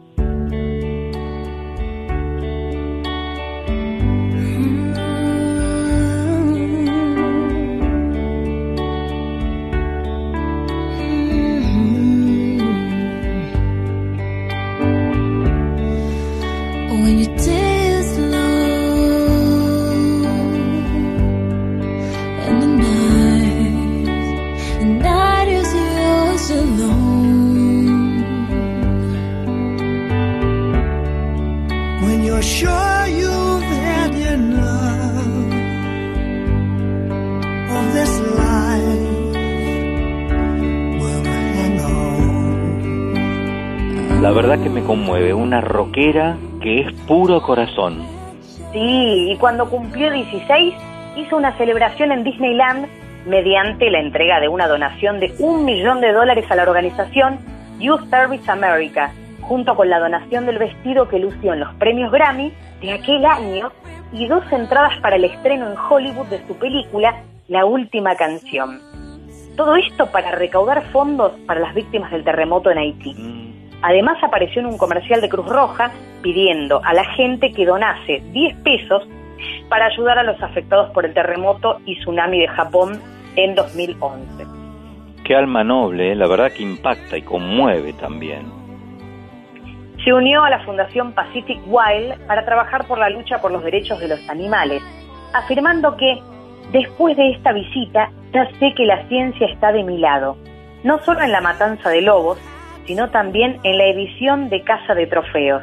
[32.48, 35.52] Sure you've had enough
[37.76, 39.34] of this life,
[40.98, 42.22] well, hang on.
[44.22, 48.02] La verdad que me conmueve, una rockera que es puro corazón.
[48.72, 50.74] Sí, y cuando cumplió 16
[51.16, 52.86] hizo una celebración en Disneyland
[53.26, 57.38] mediante la entrega de una donación de un millón de dólares a la organización
[57.78, 59.12] Youth Service America,
[59.48, 62.52] junto con la donación del vestido que lució en los premios Grammy
[62.82, 63.72] de aquel año
[64.12, 68.80] y dos entradas para el estreno en Hollywood de su película La Última Canción.
[69.56, 73.14] Todo esto para recaudar fondos para las víctimas del terremoto en Haití.
[73.82, 75.90] Además apareció en un comercial de Cruz Roja
[76.22, 79.08] pidiendo a la gente que donase 10 pesos
[79.68, 83.00] para ayudar a los afectados por el terremoto y tsunami de Japón
[83.36, 84.46] en 2011.
[85.24, 88.57] Qué alma noble, eh, la verdad que impacta y conmueve también.
[90.04, 93.98] Se unió a la Fundación Pacific Wild para trabajar por la lucha por los derechos
[94.00, 94.82] de los animales,
[95.34, 96.22] afirmando que
[96.72, 100.36] después de esta visita ya sé que la ciencia está de mi lado,
[100.84, 102.38] no solo en la matanza de lobos,
[102.86, 105.62] sino también en la edición de caza de trofeos.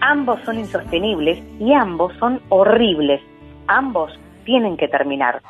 [0.00, 3.20] Ambos son insostenibles y ambos son horribles.
[3.66, 5.42] Ambos tienen que terminar.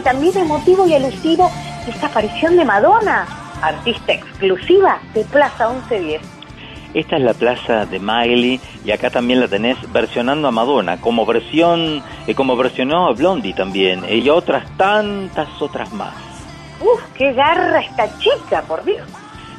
[0.00, 1.50] Y también emotivo y alusivo
[1.86, 3.26] esta aparición de Madonna,
[3.60, 6.22] artista exclusiva de Plaza 1110.
[6.94, 11.26] Esta es la plaza de Miley y acá también la tenés versionando a Madonna, como
[11.26, 16.14] versión, eh, como versionó a Blondie también, eh, y otras tantas otras más.
[16.80, 19.06] Uf, qué garra esta chica, por Dios.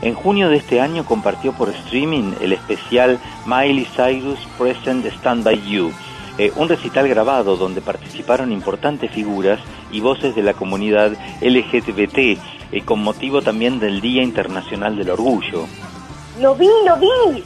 [0.01, 5.61] En junio de este año compartió por streaming el especial Miley Cyrus Present Stand By
[5.69, 5.91] You,
[6.37, 9.59] eh, un recital grabado donde participaron importantes figuras
[9.91, 12.17] y voces de la comunidad LGBT,
[12.71, 15.65] eh, con motivo también del Día Internacional del Orgullo.
[16.39, 17.43] Lo vi, lo vi.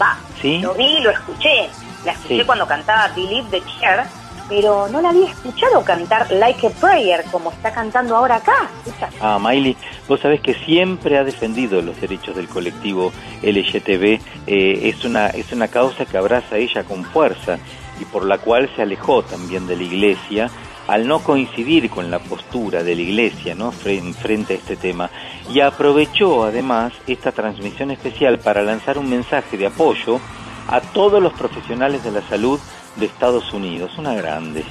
[0.00, 0.58] Va, ¿Sí?
[0.58, 1.68] lo vi, lo escuché.
[2.04, 2.44] La escuché Sí.
[2.44, 4.04] cuando cantaba Believe the Chair,
[4.48, 8.68] pero no la había escuchado cantar Like a Prayer como está cantando ahora acá.
[8.84, 9.08] Escucha.
[9.20, 13.12] Ah, Miley, vos sabés que siempre ha defendido los derechos del colectivo
[13.42, 14.20] LGTB.
[14.46, 17.58] eh, es, una, es una causa que abraza ella con fuerza
[18.00, 20.50] y por la cual se alejó también de la iglesia
[20.88, 23.72] al no coincidir con la postura de la iglesia ¿no?
[23.72, 25.10] Fren- frente a este tema.
[25.52, 30.20] Y aprovechó además esta transmisión especial para lanzar un mensaje de apoyo
[30.68, 32.58] a todos los profesionales de la salud
[32.96, 33.92] de Estados Unidos.
[33.98, 34.64] Una grande.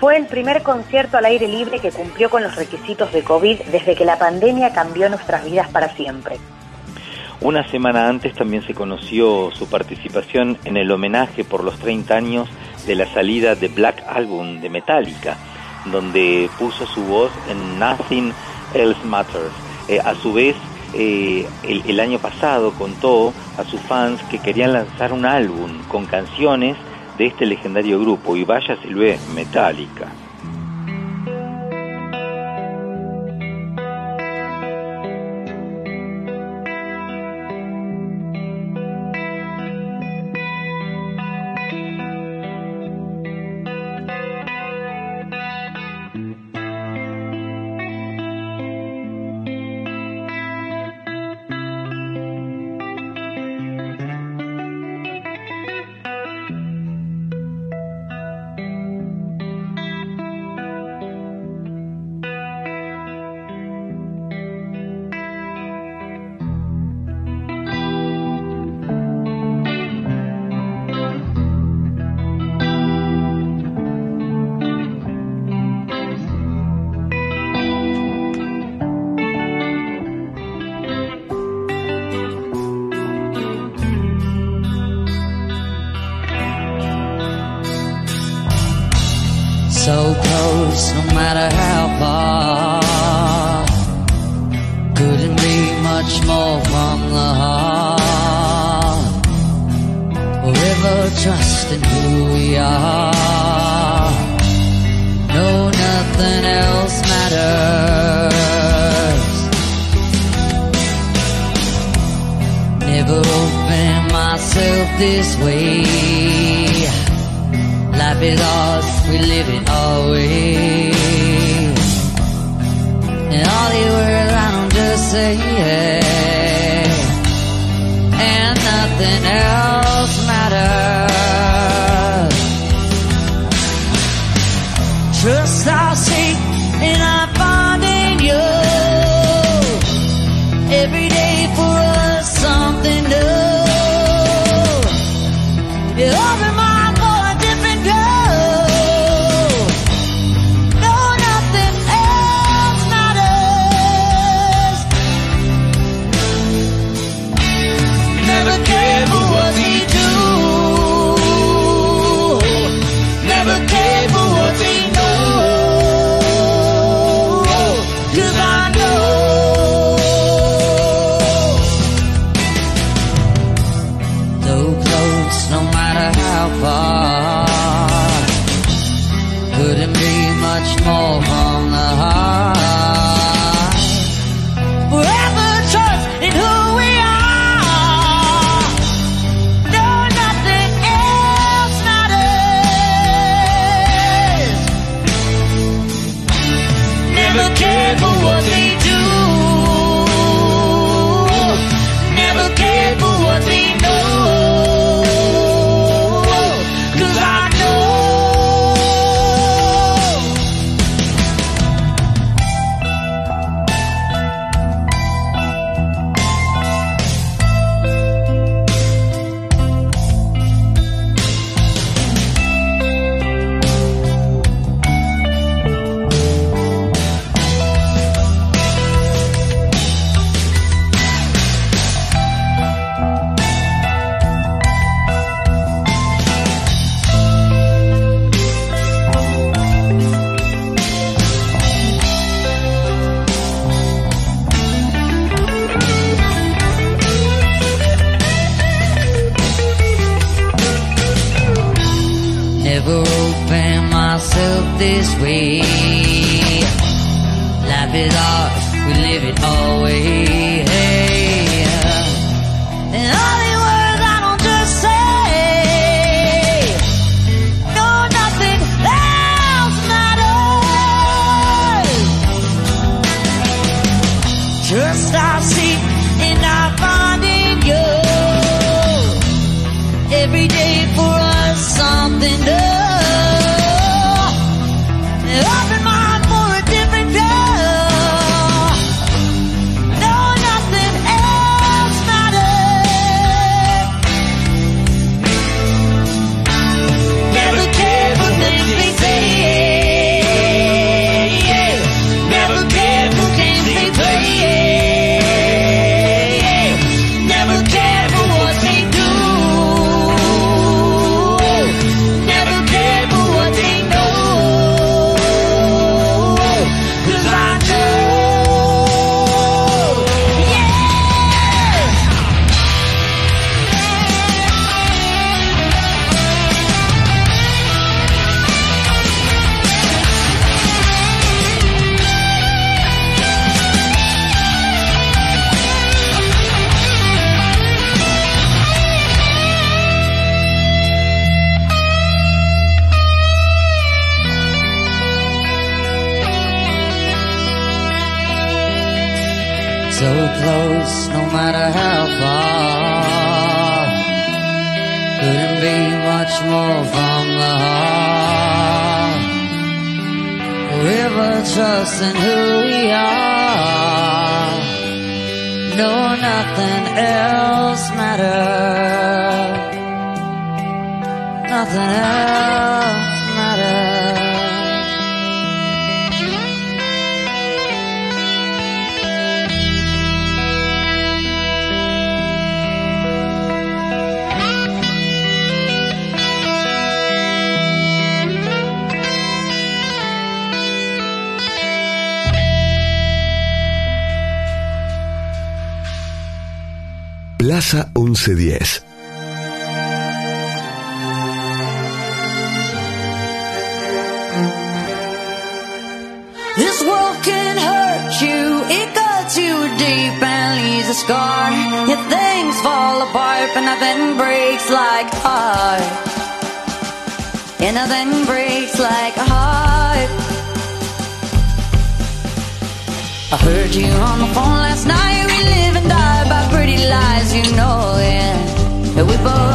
[0.00, 3.94] Fue el primer concierto al aire libre que cumplió con los requisitos de COVID desde
[3.94, 6.38] que la pandemia cambió nuestras vidas para siempre.
[7.40, 12.48] Una semana antes también se conoció su participación en el homenaje por los 30 años
[12.86, 15.36] de la salida de Black Album de Metallica,
[15.90, 18.32] donde puso su voz en Nothing
[18.74, 19.52] Else Matters.
[19.88, 20.56] Eh, a su vez,
[20.94, 26.06] eh, el, el año pasado contó a sus fans que querían lanzar un álbum con
[26.06, 26.76] canciones
[27.18, 30.08] de este legendario grupo, y vaya si lo es, Metallica.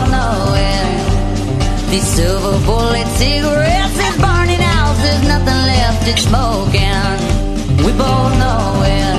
[0.06, 0.90] nowhere.
[1.90, 4.95] These silver bullet cigarettes is burning out.
[5.03, 7.15] There's nothing left in smoking.
[7.86, 9.18] We both know it.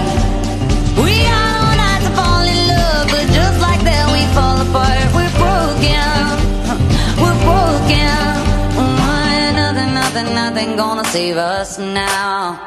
[1.02, 5.06] We are no night to fall in love, but just like that we fall apart.
[5.16, 6.12] We're broken.
[7.22, 8.16] We're broken.
[9.00, 12.60] Why nothing, nothing, nothing gonna save us now?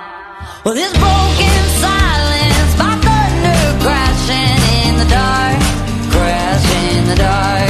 [0.65, 5.59] Well, this broken silence by thunder crashing in the dark,
[6.13, 7.60] crashing in the dark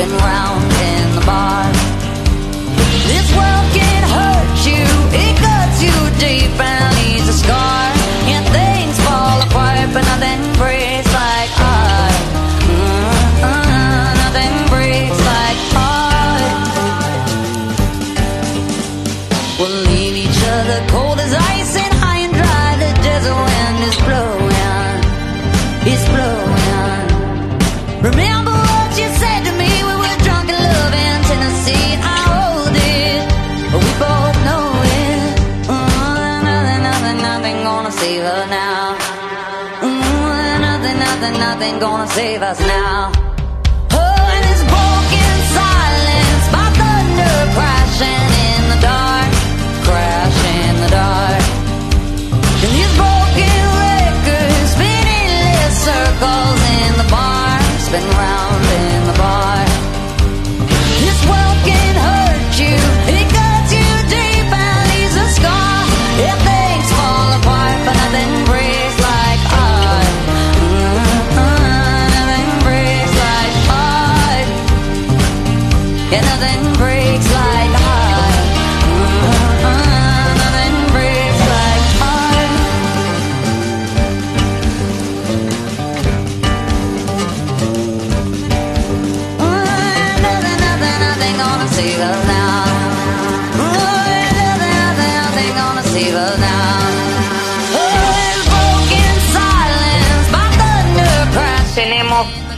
[0.00, 1.79] been round in the bar.
[41.70, 43.19] ain't gonna save us now.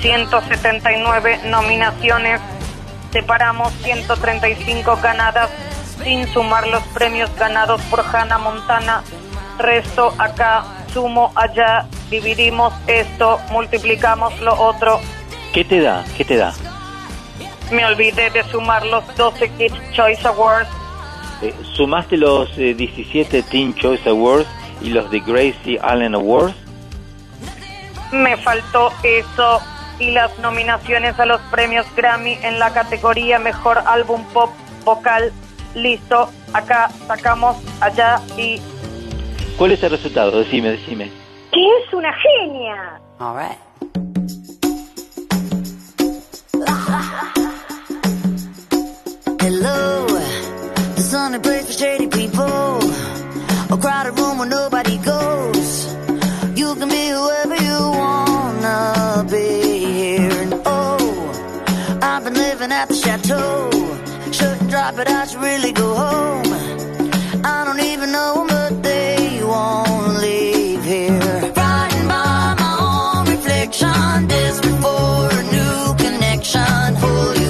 [0.03, 2.41] 179 nominaciones,
[3.13, 5.49] separamos 135 ganadas
[6.03, 9.05] sin sumar los premios ganados por Hannah Montana.
[9.59, 15.01] Resto acá, sumo allá, dividimos esto, multiplicamos lo otro.
[15.53, 16.05] ¿Qué te da?
[16.17, 16.53] ¿Qué te da?
[17.71, 20.69] Me olvidé de sumar los 12 Kids Choice Awards.
[21.43, 24.49] Eh, ¿Sumaste los eh, 17 Teen Choice Awards
[24.81, 26.57] y los de Gracie Allen Awards?
[28.11, 29.63] Me faltó eso
[30.03, 34.51] y las nominaciones a los premios Grammy en la categoría Mejor Álbum Pop
[34.85, 35.33] Vocal.
[35.75, 38.61] Listo, acá sacamos allá y
[39.57, 40.41] ¿Cuál es el resultado?
[40.41, 41.11] Decime, decime.
[41.53, 43.01] Que es una genia.
[43.21, 43.59] All right.
[49.41, 50.07] Hello,
[50.97, 52.81] the sunny place for shady people.
[53.71, 55.95] A crowded room where nobody goes.
[56.57, 59.62] You can be whoever you wanna be
[62.15, 63.71] I've been living at the chateau.
[64.33, 66.53] Shouldn't drop it, I should really go home.
[67.43, 71.41] I don't even know but they won't leave here.
[71.55, 72.77] Frightened by my
[73.17, 76.97] own reflection, desperate for a new connection.
[77.01, 77.42] Pull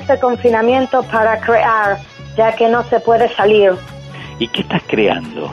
[0.00, 1.98] Este confinamiento para crear,
[2.36, 3.72] ya que no se puede salir.
[4.38, 5.50] ¿Y qué estás creando?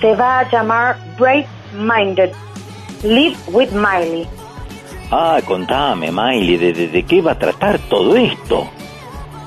[0.00, 1.46] Se va a llamar Break
[1.78, 2.30] Minded.
[3.02, 4.26] Live with Miley.
[5.10, 8.68] Ah, contame, Miley, ¿de, de, de qué va a tratar todo esto?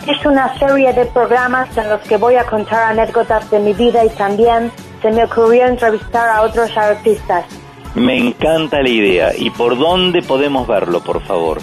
[0.08, 4.06] Es una serie de programas en los que voy a contar anécdotas de mi vida
[4.06, 4.72] y también
[5.02, 7.46] se me ocurrió entrevistar a otros artistas.
[7.96, 9.32] Me encanta la idea.
[9.36, 11.60] ¿Y por dónde podemos verlo, por favor?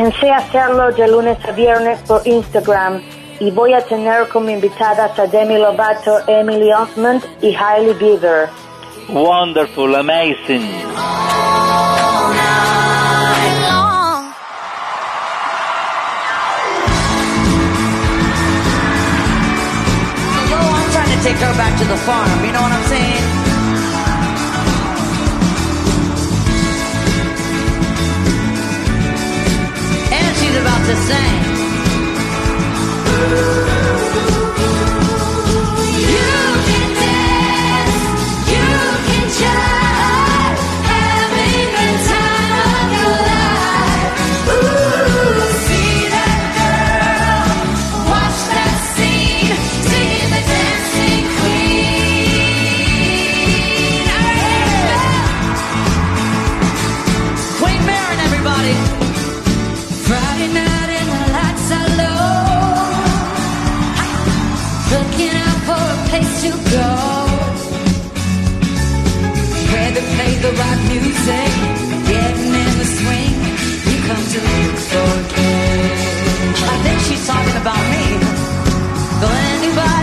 [0.00, 3.02] Pensé hacerlo de lunes a viernes por Instagram
[3.38, 8.48] y voy a tener como invitadas a Demi Lovato, Emily Osmond y Hailey Bieber.
[9.10, 10.62] Wonderful, amazing.
[20.48, 23.19] Yo, I'm trying to take her back to the farm, you know what I'm saying?
[30.56, 31.40] About to sing.
[66.40, 66.90] To go.
[69.70, 71.50] Where they play the rock music,
[72.08, 73.36] getting in the swing.
[73.88, 75.96] You come to look for good.
[76.72, 78.06] I think she's talking about me.
[79.20, 79.99] But anybody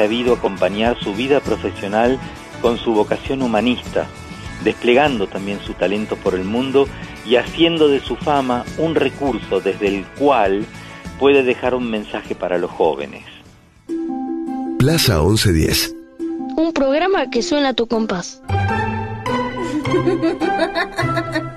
[0.00, 2.18] sabido acompañar su vida profesional
[2.62, 4.06] con su vocación humanista,
[4.64, 6.88] desplegando también su talento por el mundo
[7.26, 10.64] y haciendo de su fama un recurso desde el cual
[11.18, 13.26] puede dejar un mensaje para los jóvenes.
[14.78, 15.94] Plaza 1110.
[16.56, 18.40] Un programa que suena a tu compás.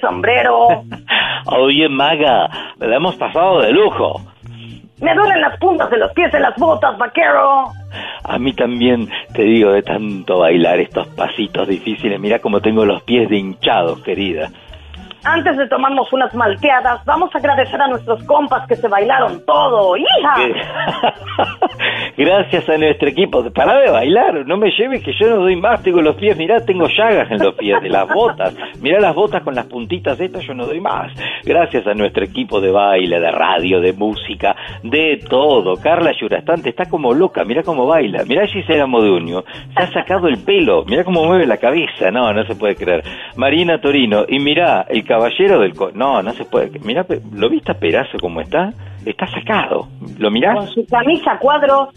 [0.00, 0.68] sombrero.
[1.46, 2.48] Oye, Maga,
[2.78, 4.20] la hemos pasado de lujo.
[5.00, 7.66] Me duelen las puntas de los pies en las botas, vaquero.
[8.24, 12.18] A mí también te digo de tanto bailar estos pasitos difíciles.
[12.18, 14.50] Mira cómo tengo los pies de hinchados, querida.
[15.26, 19.96] Antes de tomarnos unas malteadas, vamos a agradecer a nuestros compas que se bailaron todo.
[19.96, 20.34] ¡Hija!
[22.16, 23.42] Gracias a nuestro equipo.
[23.50, 25.82] Pará de bailar, no me lleves que yo no doy más.
[25.82, 28.54] Tengo los pies, mirá, tengo llagas en los pies de las botas.
[28.80, 31.12] Mirá las botas con las puntitas estas, yo no doy más.
[31.44, 34.54] Gracias a nuestro equipo de baile, de radio, de música,
[34.84, 35.74] de todo.
[35.82, 38.22] Carla Yurastante está como loca, mirá cómo baila.
[38.28, 39.42] Mirá Gisela Moduño,
[39.76, 42.12] se ha sacado el pelo, mirá cómo mueve la cabeza.
[42.12, 43.02] No, no se puede creer.
[43.36, 45.74] Marina Torino, y mirá, el caballero del...
[45.74, 46.78] co- no, no se puede.
[46.80, 48.72] Mirá, ¿lo viste a Perazo cómo está?
[49.04, 49.88] Está sacado.
[50.18, 50.56] ¿Lo mirás?
[50.56, 51.88] Con su camisa a cuadros.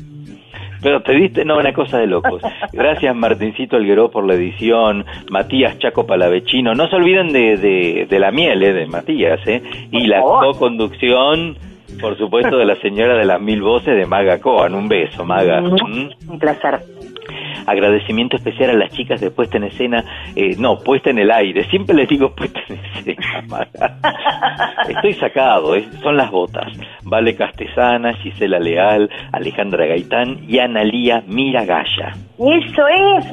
[0.81, 2.41] Pero te diste, no, una cosa de locos.
[2.71, 6.73] Gracias Martincito Algueró por la edición, Matías Chaco Palavecino.
[6.73, 9.61] No se olviden de, de, de la miel, eh, de Matías, ¿eh?
[9.91, 11.57] Y la co-conducción,
[11.99, 14.73] por supuesto, de la señora de las mil voces de Maga Coan.
[14.73, 15.59] Un beso, Maga.
[15.61, 16.09] ¿Mm?
[16.31, 16.79] Un placer.
[17.65, 20.03] Agradecimiento especial a las chicas de puesta en escena,
[20.35, 23.67] eh, no, puesta en el aire, siempre les digo puesta en escena.
[24.89, 26.71] Estoy sacado, eh, son las botas.
[27.03, 32.13] Vale Castesana, Gisela Leal, Alejandra Gaitán y Analía Miragaya.
[32.37, 33.25] Eso es.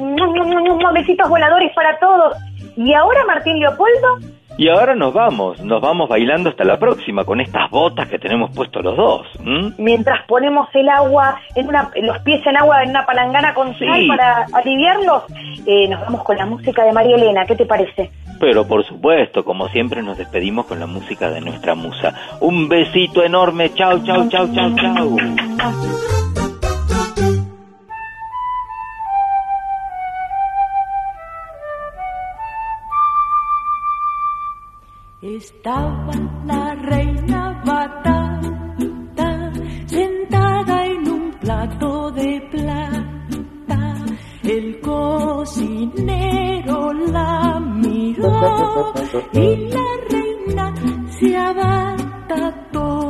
[0.93, 2.33] Besitos voladores para todos.
[2.75, 7.39] Y ahora, Martín Leopoldo, Y ahora nos vamos, nos vamos bailando hasta la próxima con
[7.39, 9.27] estas botas que tenemos puestos los dos.
[9.45, 9.71] ¿m?
[9.77, 13.95] Mientras ponemos el agua, en una, los pies en agua en una palangana con sal
[13.95, 14.07] Sí.
[14.07, 15.23] para aliviarlos,
[15.65, 17.45] eh, nos vamos con la música de María Elena.
[17.45, 18.09] ¿Qué te parece?
[18.39, 22.13] Pero por supuesto, como siempre, nos despedimos con la música de nuestra musa.
[22.39, 25.17] Un besito enorme, chau, chau, chau, chau, chau.
[35.37, 36.11] Estaba
[36.45, 39.51] la reina batata
[39.85, 43.93] sentada en un plato de plata.
[44.43, 48.93] El cocinero la miró
[49.33, 50.73] y la reina
[51.19, 53.07] se abatató.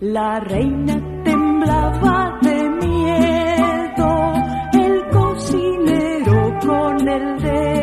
[0.00, 4.32] La reina temblaba de miedo,
[4.72, 7.77] el cocinero con el dedo,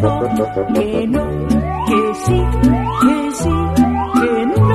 [0.00, 1.24] que no,
[1.86, 2.40] que sí,
[3.02, 3.56] que sí,
[4.14, 4.68] que no,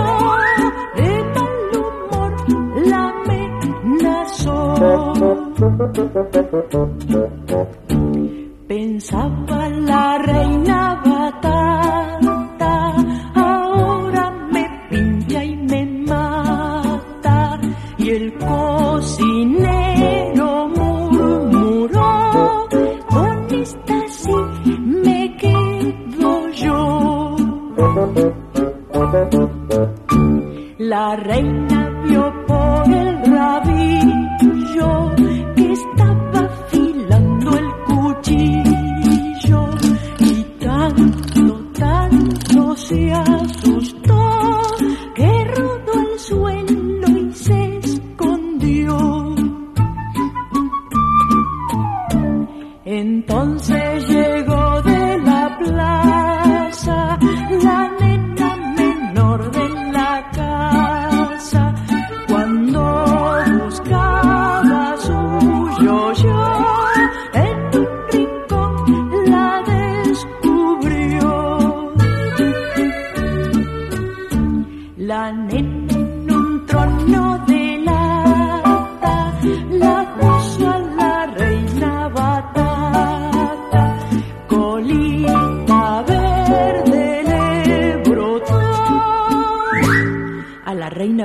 [0.96, 2.32] de mal humor
[2.86, 4.58] la amenazó.
[8.68, 11.75] Pensaba la reina batata,
[30.78, 35.16] La reina vio por el rabillo
[35.56, 39.70] que estaba afilando el cuchillo
[40.20, 44.30] y tanto, tanto se asustó
[45.16, 49.36] que rodó al suelo y se escondió.
[52.86, 54.15] Entonces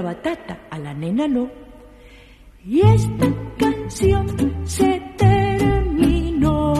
[0.00, 1.50] la batata, a la nena no.
[2.64, 3.26] Y esta
[3.58, 4.26] canción
[4.64, 6.72] se terminó.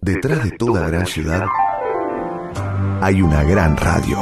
[0.00, 1.44] Detrás de toda gran ciudad
[3.02, 4.16] hay una gran radio.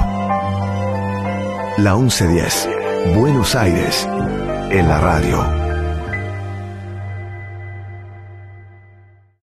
[1.78, 2.68] La 1110,
[3.16, 4.08] Buenos Aires,
[4.70, 5.59] en la radio.